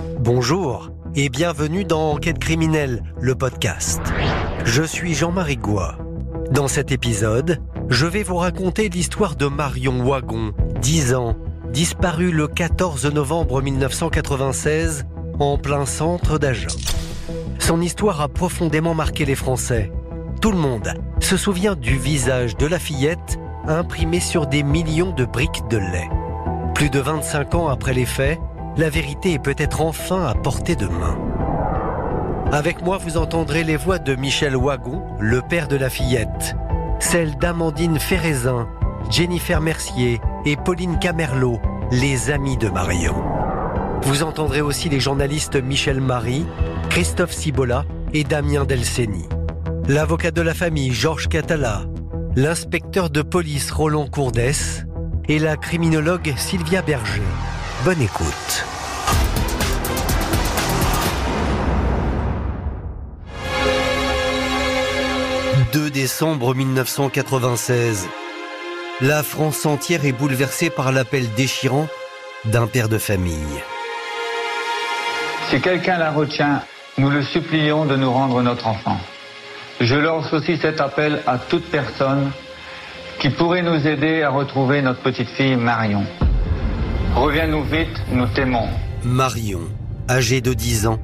Bonjour 0.00 0.90
et 1.14 1.28
bienvenue 1.28 1.84
dans 1.84 2.12
Enquête 2.12 2.38
criminelle, 2.38 3.02
le 3.20 3.34
podcast. 3.34 4.00
Je 4.64 4.82
suis 4.82 5.14
Jean-Marie 5.14 5.56
Goua. 5.56 5.98
Dans 6.50 6.68
cet 6.68 6.92
épisode, 6.92 7.60
je 7.88 8.06
vais 8.06 8.22
vous 8.22 8.36
raconter 8.36 8.88
l'histoire 8.88 9.36
de 9.36 9.46
Marion 9.46 10.02
Wagon, 10.04 10.52
10 10.80 11.14
ans, 11.14 11.36
disparue 11.72 12.30
le 12.30 12.46
14 12.46 13.06
novembre 13.12 13.60
1996 13.60 15.04
en 15.38 15.58
plein 15.58 15.86
centre 15.86 16.38
d'Agen. 16.38 16.76
Son 17.58 17.80
histoire 17.80 18.20
a 18.20 18.28
profondément 18.28 18.94
marqué 18.94 19.24
les 19.24 19.34
Français. 19.34 19.92
Tout 20.40 20.52
le 20.52 20.58
monde 20.58 20.94
se 21.20 21.36
souvient 21.36 21.76
du 21.76 21.96
visage 21.96 22.56
de 22.56 22.66
la 22.66 22.78
fillette 22.78 23.38
imprimé 23.66 24.20
sur 24.20 24.46
des 24.46 24.62
millions 24.62 25.12
de 25.12 25.24
briques 25.24 25.62
de 25.70 25.78
lait. 25.78 26.08
Plus 26.74 26.90
de 26.90 26.98
25 26.98 27.54
ans 27.54 27.68
après 27.68 27.94
les 27.94 28.06
faits, 28.06 28.38
la 28.76 28.88
vérité 28.88 29.34
est 29.34 29.42
peut-être 29.42 29.80
enfin 29.80 30.26
à 30.26 30.34
portée 30.34 30.76
de 30.76 30.86
main. 30.86 31.18
Avec 32.50 32.82
moi, 32.82 32.98
vous 32.98 33.16
entendrez 33.16 33.64
les 33.64 33.76
voix 33.76 33.98
de 33.98 34.14
Michel 34.14 34.56
Wagon, 34.56 35.02
le 35.18 35.40
père 35.40 35.68
de 35.68 35.76
la 35.76 35.90
fillette, 35.90 36.54
celles 36.98 37.36
d'Amandine 37.38 37.98
Ferrézin, 37.98 38.68
Jennifer 39.10 39.60
Mercier 39.60 40.20
et 40.44 40.56
Pauline 40.56 40.98
Camerlot, 40.98 41.60
les 41.90 42.30
amis 42.30 42.56
de 42.56 42.68
Marion. 42.68 43.14
Vous 44.02 44.22
entendrez 44.22 44.60
aussi 44.60 44.88
les 44.88 45.00
journalistes 45.00 45.56
Michel 45.56 46.00
Marie, 46.00 46.46
Christophe 46.90 47.32
Cibola 47.32 47.84
et 48.12 48.24
Damien 48.24 48.64
Delceni. 48.64 49.28
L'avocat 49.88 50.30
de 50.30 50.42
la 50.42 50.54
famille 50.54 50.92
Georges 50.92 51.28
Catala, 51.28 51.82
l'inspecteur 52.36 53.10
de 53.10 53.22
police 53.22 53.70
Roland 53.70 54.06
Courdès 54.06 54.84
et 55.28 55.38
la 55.38 55.56
criminologue 55.56 56.32
Sylvia 56.36 56.82
Berger. 56.82 57.22
Bonne 57.84 58.00
écoute. 58.00 58.64
«2 65.72 65.90
décembre 65.90 66.54
1996. 66.54 68.08
La 69.00 69.24
France 69.24 69.66
entière 69.66 70.04
est 70.04 70.12
bouleversée 70.12 70.70
par 70.70 70.92
l'appel 70.92 71.28
déchirant 71.34 71.88
d'un 72.44 72.68
père 72.68 72.88
de 72.88 72.98
famille. 72.98 73.34
Si 75.50 75.60
quelqu'un 75.60 75.98
la 75.98 76.12
retient, 76.12 76.62
nous 76.98 77.10
le 77.10 77.24
supplions 77.24 77.84
de 77.84 77.96
nous 77.96 78.12
rendre 78.12 78.42
notre 78.42 78.68
enfant. 78.68 79.00
Je 79.80 79.96
lance 79.96 80.32
aussi 80.32 80.56
cet 80.58 80.80
appel 80.80 81.20
à 81.26 81.36
toute 81.36 81.68
personne 81.68 82.30
qui 83.18 83.30
pourrait 83.30 83.62
nous 83.62 83.88
aider 83.88 84.22
à 84.22 84.30
retrouver 84.30 84.82
notre 84.82 85.00
petite 85.00 85.30
fille 85.30 85.56
Marion. 85.56 86.06
Reviens-nous 87.14 87.64
vite, 87.64 87.88
nous 88.10 88.26
t'aimons. 88.34 88.68
Marion, 89.04 89.60
âgée 90.08 90.40
de 90.40 90.54
10 90.54 90.86
ans, 90.86 90.98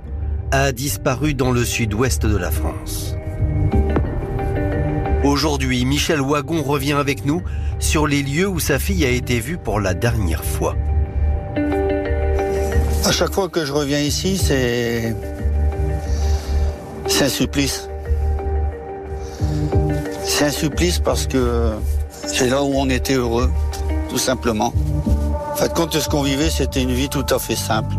a 0.51 0.73
disparu 0.73 1.35
dans 1.35 1.53
le 1.53 1.65
sud-ouest 1.65 2.25
de 2.25 2.37
la 2.37 2.51
France. 2.51 3.15
Aujourd'hui, 5.23 5.85
Michel 5.85 6.23
Wagon 6.23 6.63
revient 6.63 6.95
avec 6.95 7.27
nous 7.27 7.43
sur 7.79 8.07
les 8.07 8.23
lieux 8.23 8.49
où 8.49 8.59
sa 8.59 8.79
fille 8.79 9.05
a 9.05 9.11
été 9.11 9.39
vue 9.39 9.59
pour 9.59 9.81
la 9.81 9.93
dernière 9.93 10.45
fois. 10.45 10.75
À 13.05 13.13
chaque 13.13 13.35
fois 13.35 13.51
que 13.51 13.67
je 13.67 13.73
reviens 13.73 14.01
ici, 14.01 14.39
c'est. 14.39 15.15
C'est 17.07 17.25
un 17.25 17.29
supplice. 17.29 17.89
C'est 20.25 20.47
un 20.47 20.51
supplice 20.51 20.99
parce 21.01 21.27
que 21.27 21.73
c'est 22.11 22.49
là 22.49 22.63
où 22.63 22.73
on 22.75 22.89
était 22.89 23.15
heureux, 23.15 23.51
tout 24.09 24.19
simplement. 24.19 24.73
En 25.59 25.63
fait, 25.63 25.75
compte, 25.75 25.99
ce 25.99 26.09
qu'on 26.09 26.23
vivait, 26.23 26.51
c'était 26.51 26.81
une 26.81 26.93
vie 26.93 27.09
tout 27.09 27.27
à 27.31 27.41
fait 27.41 27.57
simple. 27.57 27.97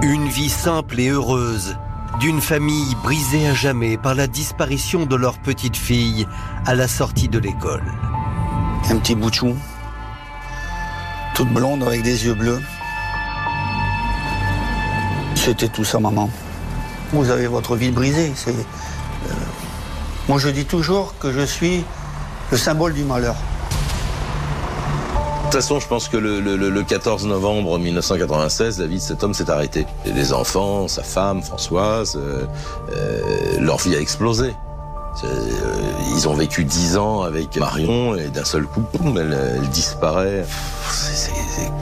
Une 0.00 0.28
vie 0.28 0.48
simple 0.48 1.00
et 1.00 1.08
heureuse, 1.08 1.76
d'une 2.20 2.40
famille 2.40 2.94
brisée 3.02 3.48
à 3.48 3.54
jamais 3.54 3.96
par 3.96 4.14
la 4.14 4.28
disparition 4.28 5.06
de 5.06 5.16
leur 5.16 5.38
petite 5.38 5.76
fille 5.76 6.28
à 6.66 6.76
la 6.76 6.86
sortie 6.86 7.26
de 7.26 7.40
l'école. 7.40 7.82
Un 8.90 8.98
petit 8.98 9.16
bout 9.16 9.32
toute 11.34 11.52
blonde 11.52 11.82
avec 11.82 12.04
des 12.04 12.24
yeux 12.24 12.34
bleus. 12.34 12.62
C'était 15.34 15.66
tout 15.66 15.84
ça, 15.84 15.98
maman. 15.98 16.30
Vous 17.12 17.28
avez 17.28 17.48
votre 17.48 17.74
vie 17.74 17.90
brisée. 17.90 18.30
C'est, 18.36 18.50
euh, 18.50 19.34
Moi, 20.28 20.38
je 20.38 20.48
dis 20.48 20.64
toujours 20.64 21.18
que 21.18 21.32
je 21.32 21.44
suis 21.44 21.84
le 22.52 22.56
symbole 22.56 22.94
du 22.94 23.02
malheur. 23.02 23.34
De 25.52 25.58
toute 25.58 25.64
façon, 25.64 25.80
je 25.80 25.86
pense 25.86 26.08
que 26.08 26.16
le, 26.16 26.82
14 26.82 27.26
novembre 27.26 27.78
1996, 27.78 28.80
la 28.80 28.86
vie 28.86 28.96
de 28.96 29.02
cet 29.02 29.22
homme 29.22 29.34
s'est 29.34 29.50
arrêtée. 29.50 29.86
Les 30.06 30.32
enfants, 30.32 30.88
sa 30.88 31.02
femme, 31.02 31.42
Françoise, 31.42 32.16
euh, 32.16 32.46
euh, 32.90 33.60
leur 33.60 33.76
vie 33.76 33.94
a 33.94 34.00
explosé. 34.00 34.54
ils 36.16 36.26
ont 36.26 36.32
vécu 36.32 36.64
dix 36.64 36.96
ans 36.96 37.20
avec 37.20 37.58
Marion 37.58 38.14
et 38.14 38.28
d'un 38.28 38.46
seul 38.46 38.64
coup, 38.64 38.82
elle, 39.14 39.38
elle 39.56 39.68
disparaît. 39.68 40.46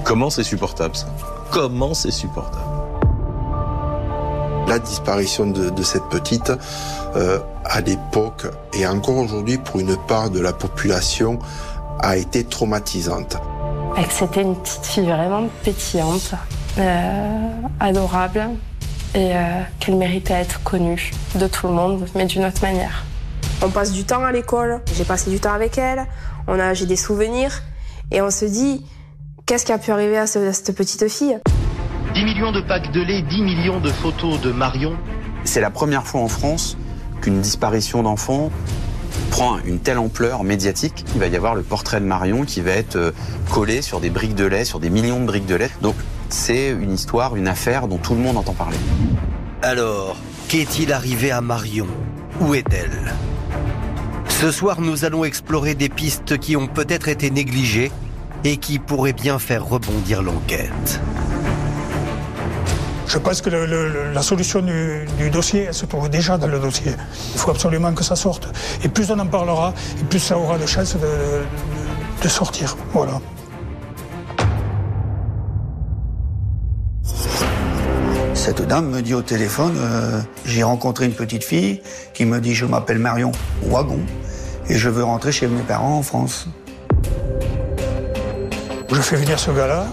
comment 0.02 0.31
c'est 0.31 0.42
supportable 0.42 0.97
ça? 0.97 1.06
Comment 1.52 1.94
c'est 1.94 2.10
supportable? 2.10 2.64
La 4.66 4.81
disparition 4.81 5.47
de, 5.47 5.82
cette 5.84 6.08
petite, 6.10 6.52
euh, 7.14 7.38
à 7.64 7.81
l'époque 7.82 8.48
et 8.72 8.84
encore 8.84 9.19
aujourd'hui 9.19 9.58
pour 9.58 9.78
une 9.78 9.97
part 10.08 10.31
de 10.31 10.41
la 10.41 10.52
population, 10.52 11.38
a 12.00 12.16
été 12.16 12.42
traumatisante. 12.42 13.37
C'était 14.21 14.43
une 14.43 14.55
petite 14.55 14.84
fille 14.84 15.06
vraiment 15.06 15.49
pétillante, 15.65 16.34
euh, 16.78 17.49
adorable 17.81 18.51
et 19.15 19.34
euh, 19.34 19.62
qu'elle 19.78 19.97
méritait 19.97 20.34
à 20.34 20.41
être 20.41 20.62
connue 20.62 21.12
de 21.37 21.47
tout 21.47 21.69
le 21.69 21.73
monde, 21.73 22.06
mais 22.15 22.27
d'une 22.27 22.45
autre 22.45 22.61
manière. 22.61 23.05
On 23.62 23.71
passe 23.71 23.93
du 23.93 24.05
temps 24.05 24.23
à 24.23 24.31
l'école, 24.31 24.83
j'ai 24.95 25.05
passé 25.05 25.31
du 25.31 25.41
temps 25.41 25.55
avec 25.55 25.79
elle, 25.79 26.05
on 26.49 26.61
a, 26.61 26.75
j'ai 26.75 26.84
des 26.84 26.97
souvenirs 26.97 27.62
et 28.11 28.21
on 28.21 28.31
se 28.31 28.45
dit 28.45 28.84
qu'est-ce 29.47 29.65
qui 29.65 29.73
a 29.73 29.79
pu 29.79 29.91
arriver 29.91 30.19
à 30.19 30.27
cette 30.27 30.77
petite 30.77 31.09
fille? 31.09 31.39
10 32.12 32.23
millions 32.23 32.53
de 32.53 32.61
packs 32.61 32.93
de 32.93 33.00
lait, 33.00 33.23
10 33.23 33.41
millions 33.41 33.81
de 33.81 33.89
photos 33.89 34.39
de 34.43 34.53
Marion. 34.53 34.99
C'est 35.45 35.62
la 35.62 35.71
première 35.71 36.06
fois 36.06 36.21
en 36.21 36.29
France 36.29 36.77
qu'une 37.23 37.41
disparition 37.41 38.03
d'enfant 38.03 38.50
une 39.65 39.78
telle 39.78 39.99
ampleur 39.99 40.45
médiatique. 40.45 41.05
Il 41.15 41.21
va 41.21 41.27
y 41.27 41.37
avoir 41.37 41.55
le 41.55 41.62
portrait 41.62 42.01
de 42.01 42.06
Marion 42.06 42.45
qui 42.45 42.61
va 42.61 42.73
être 42.73 42.97
euh, 42.97 43.12
collé 43.51 43.83
sur 43.83 44.01
des 44.01 44.11
briques 44.11 44.34
de 44.34 44.45
lait, 44.45 44.65
sur 44.65 44.81
des 44.81 44.91
millions 44.91 45.21
de 45.21 45.27
briques 45.27 45.47
de 45.47 45.55
lait. 45.55 45.71
Donc 45.81 45.95
c'est 46.28 46.71
une 46.71 46.93
histoire, 46.93 47.37
une 47.37 47.49
affaire 47.49 47.89
dont 47.89 47.99
tout 47.99 48.15
le 48.15 48.21
monde 48.21 48.37
entend 48.37 48.55
parler. 48.55 48.77
Alors, 49.62 50.17
qu'est-il 50.49 50.93
arrivé 50.93 51.31
à 51.31 51.41
Marion? 51.41 51.87
Où 52.41 52.55
est-elle? 52.55 53.15
Ce 54.29 54.50
soir, 54.50 54.81
nous 54.81 55.05
allons 55.05 55.25
explorer 55.25 55.75
des 55.75 55.89
pistes 55.89 56.39
qui 56.39 56.56
ont 56.56 56.67
peut-être 56.67 57.09
été 57.09 57.31
négligées 57.31 57.91
et 58.45 58.56
qui 58.56 58.79
pourraient 58.79 59.12
bien 59.12 59.39
faire 59.39 59.67
rebondir 59.67 60.23
l'enquête. 60.23 61.00
Je 63.12 63.19
pense 63.19 63.41
que 63.41 63.50
la 63.50 64.22
solution 64.22 64.62
du, 64.62 65.31
dossier, 65.31 65.65
elle 65.65 65.75
se 65.75 65.84
trouve 65.84 66.09
déjà 66.09 66.38
dans 66.38 66.47
le 66.47 66.60
dossier. 66.60 66.93
Il 67.34 67.41
faut 67.41 67.50
absolument 67.50 67.93
que 67.93 68.04
ça 68.04 68.15
sorte. 68.15 68.47
Et 68.84 68.88
plus 68.88 69.10
on 69.10 69.19
en 69.19 69.26
parlera, 69.26 69.75
et 70.00 70.04
plus 70.04 70.21
ça 70.21 70.38
aura 70.38 70.59
de 70.59 70.66
chances 70.66 70.97
de, 72.22 72.28
sortir. 72.28 72.76
Voilà. 72.93 73.20
Cette 78.34 78.62
dame 78.69 78.91
me 78.91 79.03
dit 79.03 79.15
au 79.15 79.22
téléphone, 79.22 79.75
euh, 79.76 80.20
j'ai 80.44 80.62
rencontré 80.62 81.06
une 81.06 81.15
petite 81.15 81.43
fille 81.43 81.82
qui 82.15 82.25
me 82.25 82.41
dit 82.41 82.54
je 82.54 82.65
m'appelle 82.65 83.00
Marion 83.00 83.32
Wagon 83.65 83.99
et 84.69 84.78
je 84.78 84.88
veux 84.88 85.03
rentrer 85.03 85.32
chez 85.32 85.49
mes 85.49 85.62
parents 85.62 85.99
en 85.99 86.03
France. 86.03 86.47
Je 88.93 89.00
fais 89.00 89.16
venir 89.16 89.38
ce 89.41 89.50
gars-là, 89.50 89.87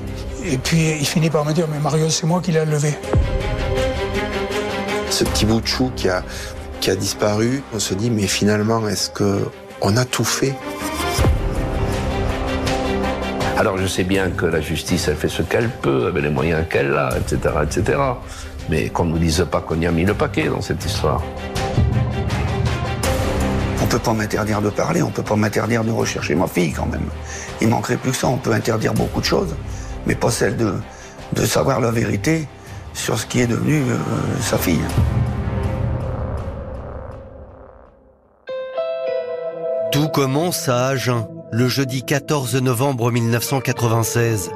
et 0.51 0.57
puis 0.57 0.95
il 0.99 1.05
finit 1.05 1.29
par 1.29 1.45
me 1.45 1.53
dire, 1.53 1.67
mais 1.71 1.79
Marion, 1.79 2.09
c'est 2.09 2.25
moi 2.25 2.41
qui 2.41 2.51
l'ai 2.51 2.65
levé. 2.65 2.93
Ce 5.09 5.23
petit 5.23 5.45
bout 5.45 5.61
de 5.61 5.67
chou 5.67 5.91
qui 5.95 6.09
a, 6.09 6.23
qui 6.79 6.91
a 6.91 6.95
disparu, 6.95 7.63
on 7.73 7.79
se 7.79 7.93
dit, 7.93 8.09
mais 8.09 8.27
finalement, 8.27 8.87
est-ce 8.87 9.09
qu'on 9.09 9.97
a 9.97 10.05
tout 10.05 10.23
fait? 10.23 10.53
Alors 13.57 13.77
je 13.77 13.87
sais 13.87 14.03
bien 14.03 14.29
que 14.29 14.45
la 14.45 14.61
justice, 14.61 15.07
elle 15.07 15.15
fait 15.15 15.29
ce 15.29 15.41
qu'elle 15.41 15.69
peut, 15.69 16.07
avec 16.07 16.23
les 16.23 16.29
moyens 16.29 16.65
qu'elle 16.69 16.95
a, 16.95 17.09
etc., 17.17 17.55
etc. 17.63 17.99
Mais 18.69 18.89
qu'on 18.89 19.05
ne 19.05 19.11
nous 19.11 19.17
dise 19.17 19.45
pas 19.49 19.61
qu'on 19.61 19.79
y 19.81 19.87
a 19.87 19.91
mis 19.91 20.05
le 20.05 20.13
paquet 20.13 20.47
dans 20.47 20.61
cette 20.61 20.85
histoire. 20.85 21.23
On 23.81 23.85
peut 23.87 23.99
pas 23.99 24.13
m'interdire 24.13 24.61
de 24.61 24.69
parler, 24.69 25.01
on 25.01 25.09
peut 25.09 25.23
pas 25.23 25.37
m'interdire 25.37 25.83
de 25.83 25.91
rechercher 25.91 26.35
ma 26.35 26.45
fille 26.45 26.73
quand 26.73 26.85
même. 26.85 27.07
Il 27.61 27.69
manquerait 27.69 27.97
plus 27.97 28.11
que 28.11 28.17
ça, 28.17 28.27
on 28.27 28.37
peut 28.37 28.51
interdire 28.51 28.93
beaucoup 28.93 29.21
de 29.21 29.25
choses 29.25 29.55
mais 30.07 30.15
pas 30.15 30.31
celle 30.31 30.55
de, 30.55 31.45
savoir 31.45 31.81
la 31.81 31.91
vérité 31.91 32.47
sur 32.93 33.19
ce 33.19 33.25
qui 33.25 33.41
est 33.41 33.47
devenu 33.47 33.81
euh, 33.81 33.97
sa 34.41 34.57
fille. 34.57 34.81
Tout 39.91 40.07
commence 40.07 40.69
à 40.69 40.87
Agen, 40.87 41.27
le 41.51 41.67
jeudi 41.67 42.03
14 42.03 42.55
novembre 42.55 43.11
1996. 43.11 44.51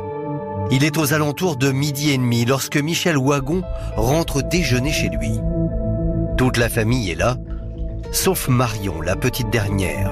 Il 0.72 0.84
est 0.86 0.98
aux 0.98 1.14
alentours 1.14 1.58
de 1.58 1.72
midi 1.72 2.12
et 2.12 2.18
demi 2.18 2.46
lorsque 2.46 2.78
Michel 2.78 3.18
Wagon 3.18 3.62
rentre 3.98 4.42
déjeuner 4.42 4.92
chez 4.92 5.10
lui. 5.10 5.40
Toute 6.38 6.58
la 6.58 6.70
famille 6.70 7.12
est 7.12 7.16
là, 7.16 7.36
sauf 8.12 8.48
Marion, 8.48 9.02
la 9.02 9.16
petite 9.16 9.50
dernière. 9.50 10.12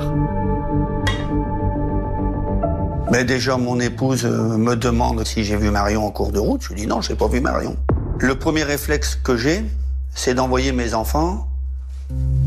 Mais 3.11 3.23
déjà, 3.23 3.57
mon 3.57 3.79
épouse 3.79 4.23
euh, 4.25 4.57
me 4.57 4.75
demande 4.75 5.25
si 5.25 5.43
j'ai 5.43 5.55
vu 5.55 5.71
Marion 5.71 6.05
en 6.05 6.11
cours 6.11 6.31
de 6.31 6.37
route. 6.37 6.61
Je 6.61 6.69
lui 6.69 6.81
dis 6.81 6.87
non, 6.87 7.01
j'ai 7.01 7.15
pas 7.15 7.27
vu 7.27 7.41
Marion. 7.41 7.75
Le 8.19 8.37
premier 8.37 8.63
réflexe 8.63 9.15
que 9.15 9.35
j'ai, 9.35 9.65
c'est 10.13 10.35
d'envoyer 10.35 10.71
mes 10.73 10.93
enfants 10.93 11.47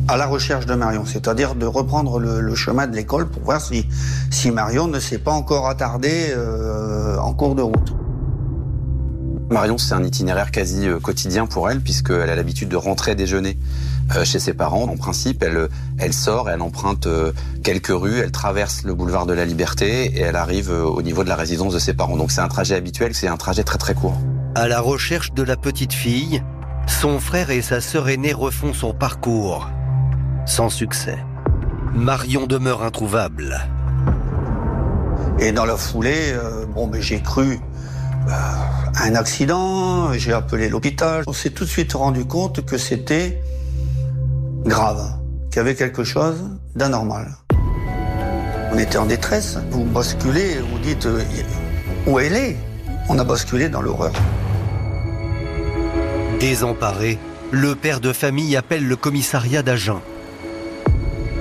à 0.06 0.17
la 0.17 0.26
recherche 0.26 0.67
de 0.67 0.75
Marion, 0.75 1.05
c'est-à-dire 1.05 1.56
de 1.56 1.67
reprendre 1.67 2.20
le, 2.20 2.55
chemin 2.55 2.87
de 2.87 2.94
l'école 2.94 3.29
pour 3.29 3.43
voir 3.43 3.61
si, 3.61 3.88
si 4.31 4.50
Marion 4.50 4.87
ne 4.87 5.00
s'est 5.00 5.19
pas 5.19 5.32
encore 5.32 5.69
attardée 5.69 6.29
euh, 6.31 7.17
en 7.19 7.32
cours 7.32 7.55
de 7.55 7.62
route. 7.62 7.93
Marion, 9.50 9.79
c'est 9.79 9.94
un 9.94 10.03
itinéraire 10.05 10.50
quasi 10.50 10.88
euh, 10.88 10.99
quotidien 10.99 11.47
pour 11.47 11.70
elle, 11.70 11.81
puisqu'elle 11.81 12.31
a 12.31 12.37
l'habitude 12.37 12.69
de 12.69 12.76
rentrer 12.76 13.15
déjeuner 13.15 13.58
chez 14.25 14.38
ses 14.38 14.55
parents. 14.55 14.85
En 14.85 14.97
principe, 14.97 15.43
elle, 15.43 15.69
elle 15.99 16.12
sort, 16.12 16.50
elle 16.50 16.62
emprunte 16.62 17.06
euh, 17.06 17.32
quelques 17.62 17.88
rues, 17.88 18.19
elle 18.19 18.32
traverse 18.32 18.85
le 18.85 18.94
boulevard 18.94 19.26
de 19.26 19.32
la 19.32 19.44
Liberté 19.44 20.06
et 20.06 20.20
elle 20.20 20.37
arrive 20.37 20.70
au 20.70 21.03
niveau 21.03 21.25
de 21.25 21.29
la 21.29 21.37
résidence 21.37 21.75
de 21.75 21.79
ses 21.79 21.94
parents. 21.94 22.17
Donc 22.17 22.31
c'est 22.31 22.41
un 22.41 22.49
trajet 22.49 22.75
habituel, 22.75 23.14
c'est 23.14 23.29
un 23.29 23.37
trajet 23.37 23.64
très 23.64 23.79
très 23.79 23.94
court. 23.94 24.17
À 24.55 24.69
la 24.69 24.81
recherche 24.81 25.32
de 25.32 25.43
la 25.43 25.56
petite 25.56 25.93
fille, 25.93 26.43
son 26.87 27.19
frère 27.20 27.50
et 27.50 27.62
sa 27.62 27.81
sœur 27.81 28.09
aînée 28.09 28.32
refont 28.32 28.75
son 28.75 28.93
parcours. 28.93 29.70
Sans 30.47 30.69
succès. 30.69 31.19
Marion 31.94 32.47
demeure 32.47 32.82
introuvable. 32.82 33.61
Et 35.38 35.53
dans 35.53 35.65
la 35.65 35.76
foulée, 35.76 36.32
euh, 36.32 36.67
bon, 36.67 36.87
ben, 36.87 37.00
j'ai 37.00 37.20
cru 37.20 37.61
euh, 38.29 38.32
un 39.03 39.15
accident, 39.15 40.12
j'ai 40.12 40.32
appelé 40.32 40.69
l'hôpital. 40.69 41.25
On 41.26 41.32
s'est 41.32 41.50
tout 41.50 41.65
de 41.65 41.69
suite 41.69 41.93
rendu 41.94 42.25
compte 42.25 42.65
que 42.65 42.79
c'était 42.79 43.43
grave, 44.64 45.19
qu'il 45.50 45.56
y 45.56 45.61
avait 45.61 45.75
quelque 45.75 46.05
chose 46.05 46.50
d'anormal. 46.75 47.32
On 48.73 48.79
était 48.79 48.99
en 48.99 49.06
détresse. 49.06 49.59
Vous 49.70 49.85
basculez, 49.85 50.59
vous 50.59 50.79
dites 50.79 51.06
euh, 51.06 51.23
où 52.06 52.19
elle 52.19 52.35
est? 52.35 52.56
On 53.09 53.19
a 53.19 53.25
basculé 53.25 53.69
dans 53.69 53.82
l'horreur. 53.82 54.12
Désemparé, 56.41 57.19
le 57.50 57.75
père 57.75 58.00
de 58.00 58.12
famille 58.12 58.56
appelle 58.56 58.87
le 58.87 58.97
commissariat 58.97 59.62
d'Agen. 59.62 60.00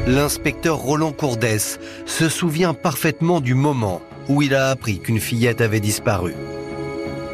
L'inspecteur 0.08 0.78
Roland 0.78 1.12
Courdès 1.12 1.80
se 2.06 2.28
souvient 2.28 2.74
parfaitement 2.74 3.40
du 3.40 3.54
moment 3.54 4.02
où 4.28 4.42
il 4.42 4.56
a 4.56 4.70
appris 4.70 5.00
qu'une 5.00 5.20
fillette 5.20 5.62
avait 5.62 5.80
disparu. 5.80 6.34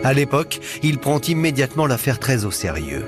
À 0.04 0.14
l'époque, 0.14 0.60
il 0.84 1.00
prend 1.00 1.20
immédiatement 1.20 1.88
l'affaire 1.88 2.20
très 2.20 2.46
au 2.46 2.52
sérieux. 2.52 3.06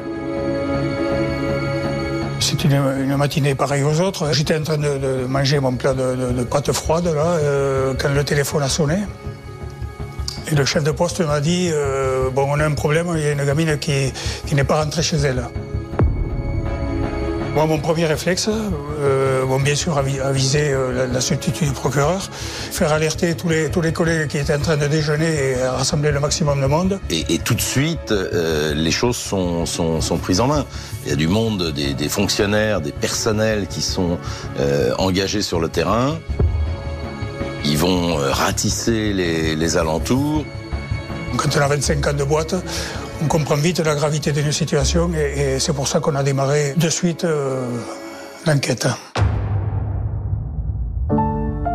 C'était 2.61 2.75
une, 2.75 3.15
matinée 3.15 3.55
pareille 3.55 3.83
aux 3.83 4.01
autres. 4.01 4.33
J'étais 4.33 4.57
en 4.57 4.63
train 4.63 4.77
de, 4.77 5.25
manger 5.29 5.61
mon 5.61 5.71
plat 5.71 5.93
de, 5.93 6.15
de, 6.15 6.31
de 6.33 6.43
pâtes 6.43 6.73
froides 6.73 7.05
là, 7.05 7.37
euh, 7.39 7.93
quand 7.97 8.09
le 8.09 8.23
téléphone 8.25 8.61
a 8.63 8.67
sonné. 8.67 8.97
Et 10.51 10.55
le 10.55 10.65
chef 10.65 10.83
de 10.83 10.91
poste 10.91 11.21
m'a 11.21 11.39
dit 11.39 11.69
euh, 11.71 12.29
Bon, 12.31 12.47
on 12.49 12.59
a 12.59 12.65
un 12.65 12.73
problème, 12.73 13.07
il 13.15 13.21
y 13.21 13.27
a 13.27 13.31
une 13.31 13.45
gamine 13.45 13.77
qui, 13.79 14.11
qui 14.45 14.55
n'est 14.55 14.65
pas 14.65 14.83
rentrée 14.83 15.03
chez 15.03 15.17
elle. 15.17 15.45
Moi, 17.59 17.67
mon 17.67 17.79
premier 17.79 18.05
réflexe, 18.05 18.47
euh, 18.47 19.43
bon, 19.43 19.59
bien 19.59 19.75
sûr, 19.75 19.97
aviser 19.97 20.71
euh, 20.71 20.93
la, 20.93 21.07
la, 21.07 21.19
substitut 21.19 21.65
du 21.65 21.73
procureur, 21.73 22.21
faire 22.71 22.93
alerter 22.93 23.35
tous 23.35 23.49
les, 23.49 23.69
tous 23.69 23.81
les 23.81 23.91
collègues 23.91 24.29
qui 24.29 24.37
étaient 24.37 24.55
en 24.55 24.61
train 24.61 24.77
de 24.77 24.87
déjeuner 24.87 25.57
et 25.57 25.67
rassembler 25.67 26.11
le 26.11 26.21
maximum 26.21 26.61
de 26.61 26.67
monde. 26.67 27.01
Et, 27.09 27.25
et 27.33 27.37
tout 27.37 27.55
de 27.55 27.59
suite, 27.61 28.13
euh, 28.13 28.73
les 28.73 28.91
choses 28.91 29.17
sont, 29.17 29.65
sont, 29.65 29.99
sont, 29.99 30.17
prises 30.17 30.39
en 30.39 30.47
main. 30.47 30.65
Il 31.03 31.09
y 31.09 31.11
a 31.11 31.17
du 31.17 31.27
monde, 31.27 31.73
des, 31.73 31.93
des 31.93 32.07
fonctionnaires, 32.07 32.79
des 32.79 32.93
personnels 32.93 33.67
qui 33.67 33.81
sont 33.81 34.17
euh, 34.61 34.93
engagés 34.97 35.41
sur 35.41 35.59
le 35.59 35.67
terrain. 35.67 36.17
Ils 37.65 37.77
vont 37.77 38.15
ratisser 38.15 39.11
les, 39.11 39.57
les 39.57 39.75
alentours. 39.75 40.45
Quand 41.35 41.49
on 41.57 41.59
a 41.59 41.67
25 41.67 42.07
ans 42.07 42.13
de 42.13 42.23
boîte, 42.23 42.55
on 43.21 43.27
comprend 43.27 43.55
vite 43.55 43.79
la 43.79 43.95
gravité 43.95 44.31
d'une 44.31 44.51
situation 44.51 45.11
et, 45.13 45.55
et 45.55 45.59
c'est 45.59 45.73
pour 45.73 45.87
ça 45.87 45.99
qu'on 45.99 46.15
a 46.15 46.23
démarré 46.23 46.73
de 46.75 46.89
suite 46.89 47.23
euh, 47.23 47.65
l'enquête. 48.45 48.87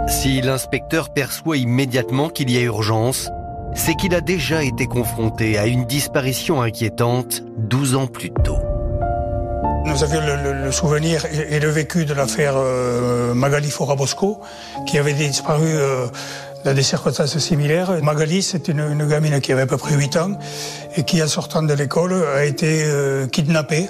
Si 0.09 0.41
l'inspecteur 0.41 1.13
perçoit 1.13 1.57
immédiatement 1.57 2.29
qu'il 2.29 2.51
y 2.51 2.59
a 2.59 2.61
urgence, 2.61 3.31
c'est 3.75 3.95
qu'il 3.95 4.15
a 4.15 4.21
déjà 4.21 4.63
été 4.63 4.87
confronté 4.87 5.59
à 5.59 5.67
une 5.67 5.85
disparition 5.85 6.63
inquiétante 6.63 7.43
12 7.59 7.97
ans 7.97 8.07
plus 8.07 8.31
tôt. 8.31 8.59
Nous 9.87 10.03
avions 10.03 10.21
le, 10.21 10.37
le, 10.43 10.65
le 10.65 10.73
souvenir 10.73 11.27
et, 11.27 11.57
et, 11.57 11.61
le 11.61 11.69
vécu 11.69 12.07
de 12.07 12.15
l'affaire 12.15 12.55
euh, 12.57 13.35
Magali 13.35 13.71
Forabosco, 13.71 14.41
qui 14.87 14.99
avait 14.99 15.13
disparu 15.13 15.67
euh, 15.67 16.07
dans 16.65 16.75
des 16.75 16.83
circonstances 16.83 17.39
similaires. 17.39 18.03
Magali, 18.03 18.43
c'est 18.43 18.69
une, 18.69 18.81
une, 18.81 19.07
gamine 19.07 19.41
qui 19.41 19.53
avait 19.53 19.63
à 19.63 19.67
peu 19.67 19.77
près 19.77 19.95
8 19.95 20.17
ans 20.17 20.39
et 20.97 21.05
qui, 21.05 21.23
en 21.23 21.27
sortant 21.27 21.63
de 21.63 21.75
l'école, 21.75 22.15
a 22.37 22.45
été 22.45 22.85
euh, 22.85 23.27
kidnappée, 23.27 23.89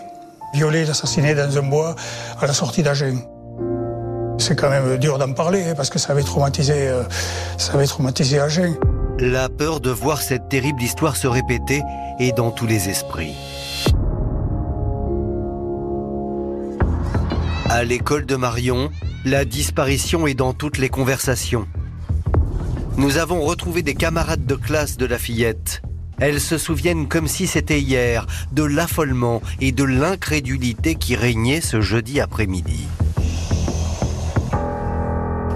violée, 0.55 0.89
assassinée 0.89 1.35
dans 1.35 1.57
un 1.57 1.63
bois 1.63 1.95
à 2.41 2.47
la 2.47 2.53
sortie 2.53 2.83
d'Agen. 2.83 3.17
C'est 4.39 4.57
quand 4.57 4.71
même 4.71 4.97
dur 4.99 5.19
d'en 5.19 5.33
parler 5.33 5.63
hein, 5.63 5.75
parce 5.77 5.91
que 5.91 5.99
ça 5.99 6.13
avait 6.13 6.25
traumatisé, 6.25 6.89
euh, 6.89 7.05
ça 7.57 7.75
avait 7.75 7.87
traumatisé 7.87 8.41
Agen. 8.41 8.75
La 9.21 9.49
peur 9.49 9.79
de 9.79 9.91
voir 9.91 10.21
cette 10.21 10.49
terrible 10.49 10.83
histoire 10.83 11.17
se 11.17 11.29
répéter 11.29 11.83
est 12.19 12.37
dans 12.37 12.51
tous 12.51 12.67
les 12.67 12.89
esprits. 12.89 13.35
À 17.71 17.85
l'école 17.85 18.27
de 18.27 18.37
Marion, 18.37 18.91
la 19.25 19.45
disparition 19.45 20.27
est 20.27 20.35
dans 20.35 20.53
toutes 20.53 20.79
les 20.79 20.89
conversations. 20.89 21.67
Nous 22.97 23.19
avons 23.19 23.41
retrouvé 23.41 23.83
des 23.83 23.95
camarades 23.95 24.47
de 24.47 24.55
classe 24.55 24.97
de 24.97 25.05
la 25.05 25.19
fillette. 25.19 25.83
Elles 26.21 26.41
se 26.41 26.59
souviennent 26.59 27.09
comme 27.09 27.27
si 27.27 27.49
c'était 27.49 27.81
hier 27.81 28.25
de 28.53 28.63
l'affolement 28.63 29.43
et 29.61 29.73
de 29.73 29.83
l'incrédulité 29.83 30.95
qui 30.95 31.17
régnait 31.17 31.61
ce 31.61 31.81
jeudi 31.81 32.21
après-midi. 32.21 32.87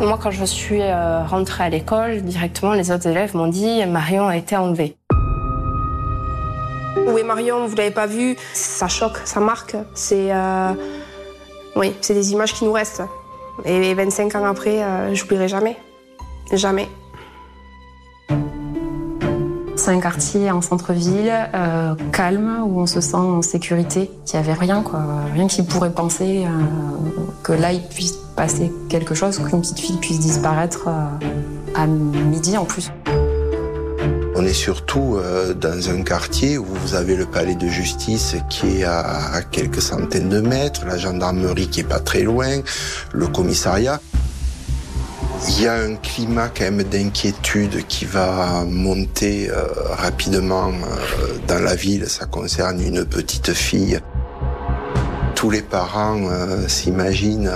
Moi, 0.00 0.18
quand 0.20 0.32
je 0.32 0.44
suis 0.44 0.82
euh, 0.82 1.24
rentrée 1.24 1.62
à 1.62 1.68
l'école, 1.68 2.22
directement, 2.22 2.72
les 2.72 2.90
autres 2.90 3.06
élèves 3.06 3.36
m'ont 3.36 3.46
dit 3.46 3.86
Marion 3.86 4.26
a 4.26 4.36
été 4.36 4.56
enlevée. 4.56 4.96
Où 6.96 7.18
est 7.18 7.22
Marion? 7.22 7.68
Vous 7.68 7.76
l'avez 7.76 7.92
pas 7.92 8.06
vue? 8.06 8.36
Ça 8.52 8.88
choque, 8.88 9.18
ça 9.24 9.38
marque. 9.38 9.76
C'est 9.94 10.32
euh... 10.32 10.72
oui, 11.76 11.94
c'est 12.00 12.14
des 12.14 12.32
images 12.32 12.52
qui 12.52 12.64
nous 12.64 12.72
restent. 12.72 13.02
Et 13.64 13.94
25 13.94 14.34
ans 14.34 14.44
après, 14.44 14.82
euh, 14.82 15.14
j'oublierai 15.14 15.46
jamais, 15.46 15.76
jamais. 16.52 16.88
C'est 19.78 19.92
un 19.92 20.00
quartier 20.00 20.50
en 20.50 20.60
centre-ville, 20.60 21.32
euh, 21.54 21.94
calme, 22.12 22.58
où 22.66 22.80
on 22.80 22.86
se 22.86 23.00
sent 23.00 23.14
en 23.14 23.42
sécurité. 23.42 24.10
Il 24.26 24.32
n'y 24.32 24.38
avait 24.40 24.52
rien, 24.52 24.82
quoi. 24.82 25.04
Rien 25.32 25.46
qui 25.46 25.62
pourrait 25.62 25.92
penser 25.92 26.44
euh, 26.44 26.48
que 27.44 27.52
là, 27.52 27.72
il 27.72 27.82
puisse 27.82 28.18
passer 28.34 28.72
quelque 28.88 29.14
chose, 29.14 29.38
qu'une 29.38 29.60
petite 29.60 29.78
fille 29.78 29.96
puisse 29.98 30.18
disparaître 30.18 30.88
euh, 30.88 31.76
à 31.76 31.86
midi 31.86 32.56
en 32.58 32.64
plus. 32.64 32.90
On 34.34 34.44
est 34.44 34.52
surtout 34.52 35.18
dans 35.60 35.90
un 35.90 36.02
quartier 36.02 36.58
où 36.58 36.66
vous 36.66 36.94
avez 36.94 37.16
le 37.16 37.26
palais 37.26 37.56
de 37.56 37.66
justice 37.66 38.36
qui 38.48 38.80
est 38.80 38.84
à 38.84 39.40
quelques 39.50 39.82
centaines 39.82 40.28
de 40.28 40.40
mètres, 40.40 40.86
la 40.86 40.96
gendarmerie 40.96 41.68
qui 41.68 41.80
est 41.80 41.88
pas 41.88 41.98
très 41.98 42.22
loin, 42.22 42.60
le 43.12 43.26
commissariat. 43.26 44.00
Il 45.46 45.62
y 45.62 45.68
a 45.68 45.74
un 45.74 45.94
climat 45.94 46.48
quand 46.48 46.64
même 46.64 46.82
d'inquiétude 46.82 47.86
qui 47.86 48.04
va 48.04 48.64
monter 48.64 49.48
euh, 49.48 49.62
rapidement 49.90 50.68
euh, 50.68 51.38
dans 51.46 51.60
la 51.60 51.76
ville. 51.76 52.08
Ça 52.08 52.26
concerne 52.26 52.80
une 52.80 53.04
petite 53.04 53.52
fille. 53.52 54.00
Tous 55.36 55.50
les 55.50 55.62
parents 55.62 56.20
euh, 56.24 56.66
s'imaginent 56.66 57.52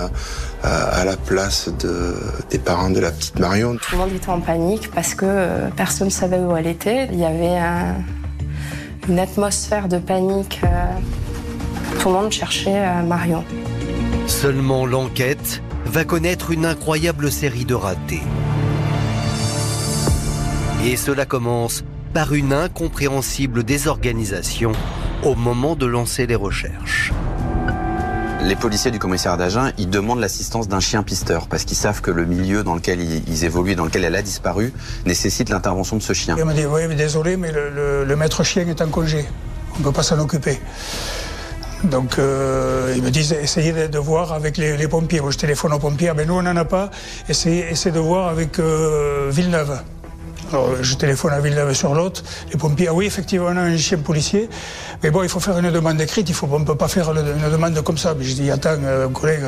à 0.63 1.03
la 1.03 1.17
place 1.17 1.69
de, 1.77 2.15
des 2.49 2.57
parents 2.57 2.89
de 2.89 3.01
la 3.01 3.11
petite 3.11 3.37
Marion. 3.37 3.75
Tout 3.75 3.91
le 3.91 3.97
monde 3.97 4.13
était 4.13 4.29
en 4.29 4.39
panique 4.39 4.89
parce 4.91 5.13
que 5.13 5.69
personne 5.75 6.07
ne 6.07 6.11
savait 6.11 6.39
où 6.39 6.55
elle 6.55 6.67
était. 6.67 7.09
Il 7.11 7.19
y 7.19 7.25
avait 7.25 7.57
un, 7.57 7.95
une 9.09 9.19
atmosphère 9.19 9.89
de 9.89 9.97
panique. 9.97 10.61
Tout 11.99 12.07
le 12.07 12.13
monde 12.15 12.31
cherchait 12.31 13.03
Marion. 13.03 13.43
Seulement 14.25 14.85
l'enquête 14.85 15.61
va 15.93 16.05
connaître 16.05 16.49
une 16.49 16.65
incroyable 16.65 17.31
série 17.31 17.65
de 17.65 17.75
ratés. 17.75 18.23
Et 20.83 20.97
cela 20.97 21.25
commence 21.25 21.83
par 22.15 22.33
une 22.33 22.51
incompréhensible 22.51 23.63
désorganisation 23.63 24.71
au 25.23 25.35
moment 25.35 25.75
de 25.75 25.85
lancer 25.85 26.25
les 26.25 26.33
recherches. 26.35 27.13
Les 28.41 28.55
policiers 28.55 28.89
du 28.91 28.97
commissariat 28.99 29.37
d'Agen, 29.37 29.71
ils 29.77 29.89
demandent 29.89 30.19
l'assistance 30.19 30.67
d'un 30.67 30.79
chien 30.81 31.03
pisteur 31.03 31.47
parce 31.47 31.63
qu'ils 31.63 31.77
savent 31.77 32.01
que 32.01 32.11
le 32.11 32.25
milieu 32.25 32.63
dans 32.63 32.73
lequel 32.75 32.99
ils, 32.99 33.23
ils 33.29 33.45
évoluent, 33.45 33.75
dans 33.75 33.85
lequel 33.85 34.03
elle 34.03 34.15
a 34.15 34.21
disparu, 34.23 34.73
nécessite 35.05 35.49
l'intervention 35.49 35.95
de 35.95 36.01
ce 36.01 36.11
chien. 36.13 36.35
Il 36.39 36.43
m'a 36.43 36.53
dit, 36.53 36.65
oui, 36.65 36.81
mais 36.89 36.95
désolé, 36.95 37.37
mais 37.37 37.51
le, 37.51 37.69
le- 37.69 38.03
le 38.03 38.15
maître 38.15 38.43
chien 38.43 38.67
est 38.67 38.81
en 38.81 38.87
congé. 38.89 39.25
On 39.75 39.79
ne 39.79 39.83
peut 39.85 39.91
pas 39.93 40.03
s'en 40.03 40.19
occuper. 40.19 40.59
Donc, 41.83 42.17
euh, 42.17 42.93
ils 42.95 43.03
me 43.03 43.09
disent, 43.09 43.33
essayez 43.33 43.87
de, 43.87 43.99
voir 43.99 44.31
avec 44.31 44.57
les, 44.57 44.87
pompiers. 44.87 45.19
Moi, 45.19 45.31
je 45.31 45.37
téléphone 45.37 45.73
aux 45.73 45.79
pompiers, 45.79 46.09
Ah 46.09 46.13
ben 46.13 46.27
nous, 46.27 46.35
on 46.35 46.41
n'en 46.41 46.55
a 46.55 46.65
pas. 46.65 46.89
Essayez, 47.27 47.69
essayez 47.69 47.93
de 47.93 47.99
voir 47.99 48.29
avec 48.29 48.59
euh, 48.59 49.29
Villeneuve. 49.31 49.81
Je 50.81 50.95
téléphone 50.95 51.33
à 51.33 51.39
Villeneuve 51.39 51.73
sur 51.73 51.93
l'autre. 51.93 52.23
Les 52.51 52.57
pompiers, 52.57 52.87
ah 52.89 52.93
oui, 52.93 53.05
effectivement, 53.05 53.47
on 53.49 53.57
a 53.57 53.61
un 53.61 53.77
chien 53.77 53.97
policier. 53.97 54.49
Mais 55.01 55.09
bon, 55.09 55.23
il 55.23 55.29
faut 55.29 55.39
faire 55.39 55.57
une 55.57 55.71
demande 55.71 55.99
écrite. 55.99 56.29
Il 56.29 56.35
faut, 56.35 56.47
on 56.51 56.59
ne 56.59 56.65
peut 56.65 56.75
pas 56.75 56.87
faire 56.87 57.11
une 57.11 57.51
demande 57.51 57.81
comme 57.81 57.97
ça. 57.97 58.13
Mais 58.17 58.23
je 58.23 58.33
dis, 58.33 58.51
attends, 58.51 58.77
euh, 58.83 59.07
collègue, 59.09 59.41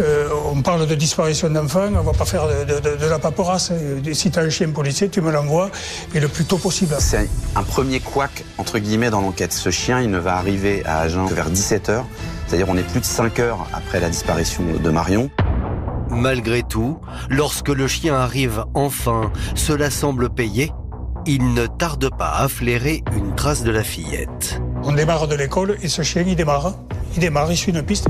euh, 0.00 0.28
on 0.52 0.60
parle 0.62 0.86
de 0.86 0.94
disparition 0.94 1.48
d'enfants. 1.50 1.88
On 1.88 1.90
ne 1.90 2.00
va 2.00 2.12
pas 2.12 2.24
faire 2.24 2.46
de, 2.46 3.06
la 3.08 3.18
paperasse. 3.18 3.72
Si 4.12 4.30
tu 4.30 4.38
as 4.38 4.42
un 4.42 4.50
chien 4.50 4.70
policier, 4.70 5.08
tu 5.08 5.20
me 5.20 5.30
l'envoies. 5.30 5.70
Et 6.14 6.20
le 6.20 6.28
plus 6.28 6.44
tôt 6.44 6.58
possible. 6.58 6.94
C'est 6.98 7.28
un 7.56 7.62
premier 7.62 8.00
couac, 8.00 8.44
entre 8.58 8.78
guillemets, 8.78 9.10
dans 9.10 9.20
l'enquête. 9.20 9.52
Ce 9.52 9.70
chien, 9.70 10.00
il 10.00 10.10
ne 10.10 10.18
va 10.18 10.36
arriver 10.36 10.82
à 10.84 11.00
Agen 11.00 11.26
que 11.28 11.34
vers 11.34 11.50
17h. 11.50 12.02
C'est-à-dire, 12.46 12.68
on 12.68 12.76
est 12.76 12.82
plus 12.82 13.00
de 13.00 13.04
5 13.04 13.40
heures 13.40 13.66
après 13.72 14.00
la 14.00 14.08
disparition 14.08 14.62
de 14.82 14.90
Marion. 14.90 15.30
Malgré 16.18 16.64
tout, 16.64 16.98
lorsque 17.30 17.68
le 17.68 17.86
chien 17.86 18.14
arrive 18.16 18.64
enfin, 18.74 19.30
cela 19.54 19.88
semble 19.88 20.28
payer. 20.30 20.72
Il 21.26 21.54
ne 21.54 21.66
tarde 21.66 22.10
pas 22.16 22.32
à 22.38 22.48
flairer 22.48 23.04
une 23.16 23.34
trace 23.36 23.62
de 23.62 23.70
la 23.70 23.84
fillette. 23.84 24.60
On 24.82 24.92
démarre 24.92 25.28
de 25.28 25.36
l'école 25.36 25.76
et 25.82 25.88
ce 25.88 26.02
chien, 26.02 26.24
il 26.26 26.34
démarre. 26.34 26.72
Il 27.14 27.20
démarre, 27.20 27.50
il 27.52 27.56
suit 27.56 27.70
une 27.72 27.82
piste. 27.82 28.08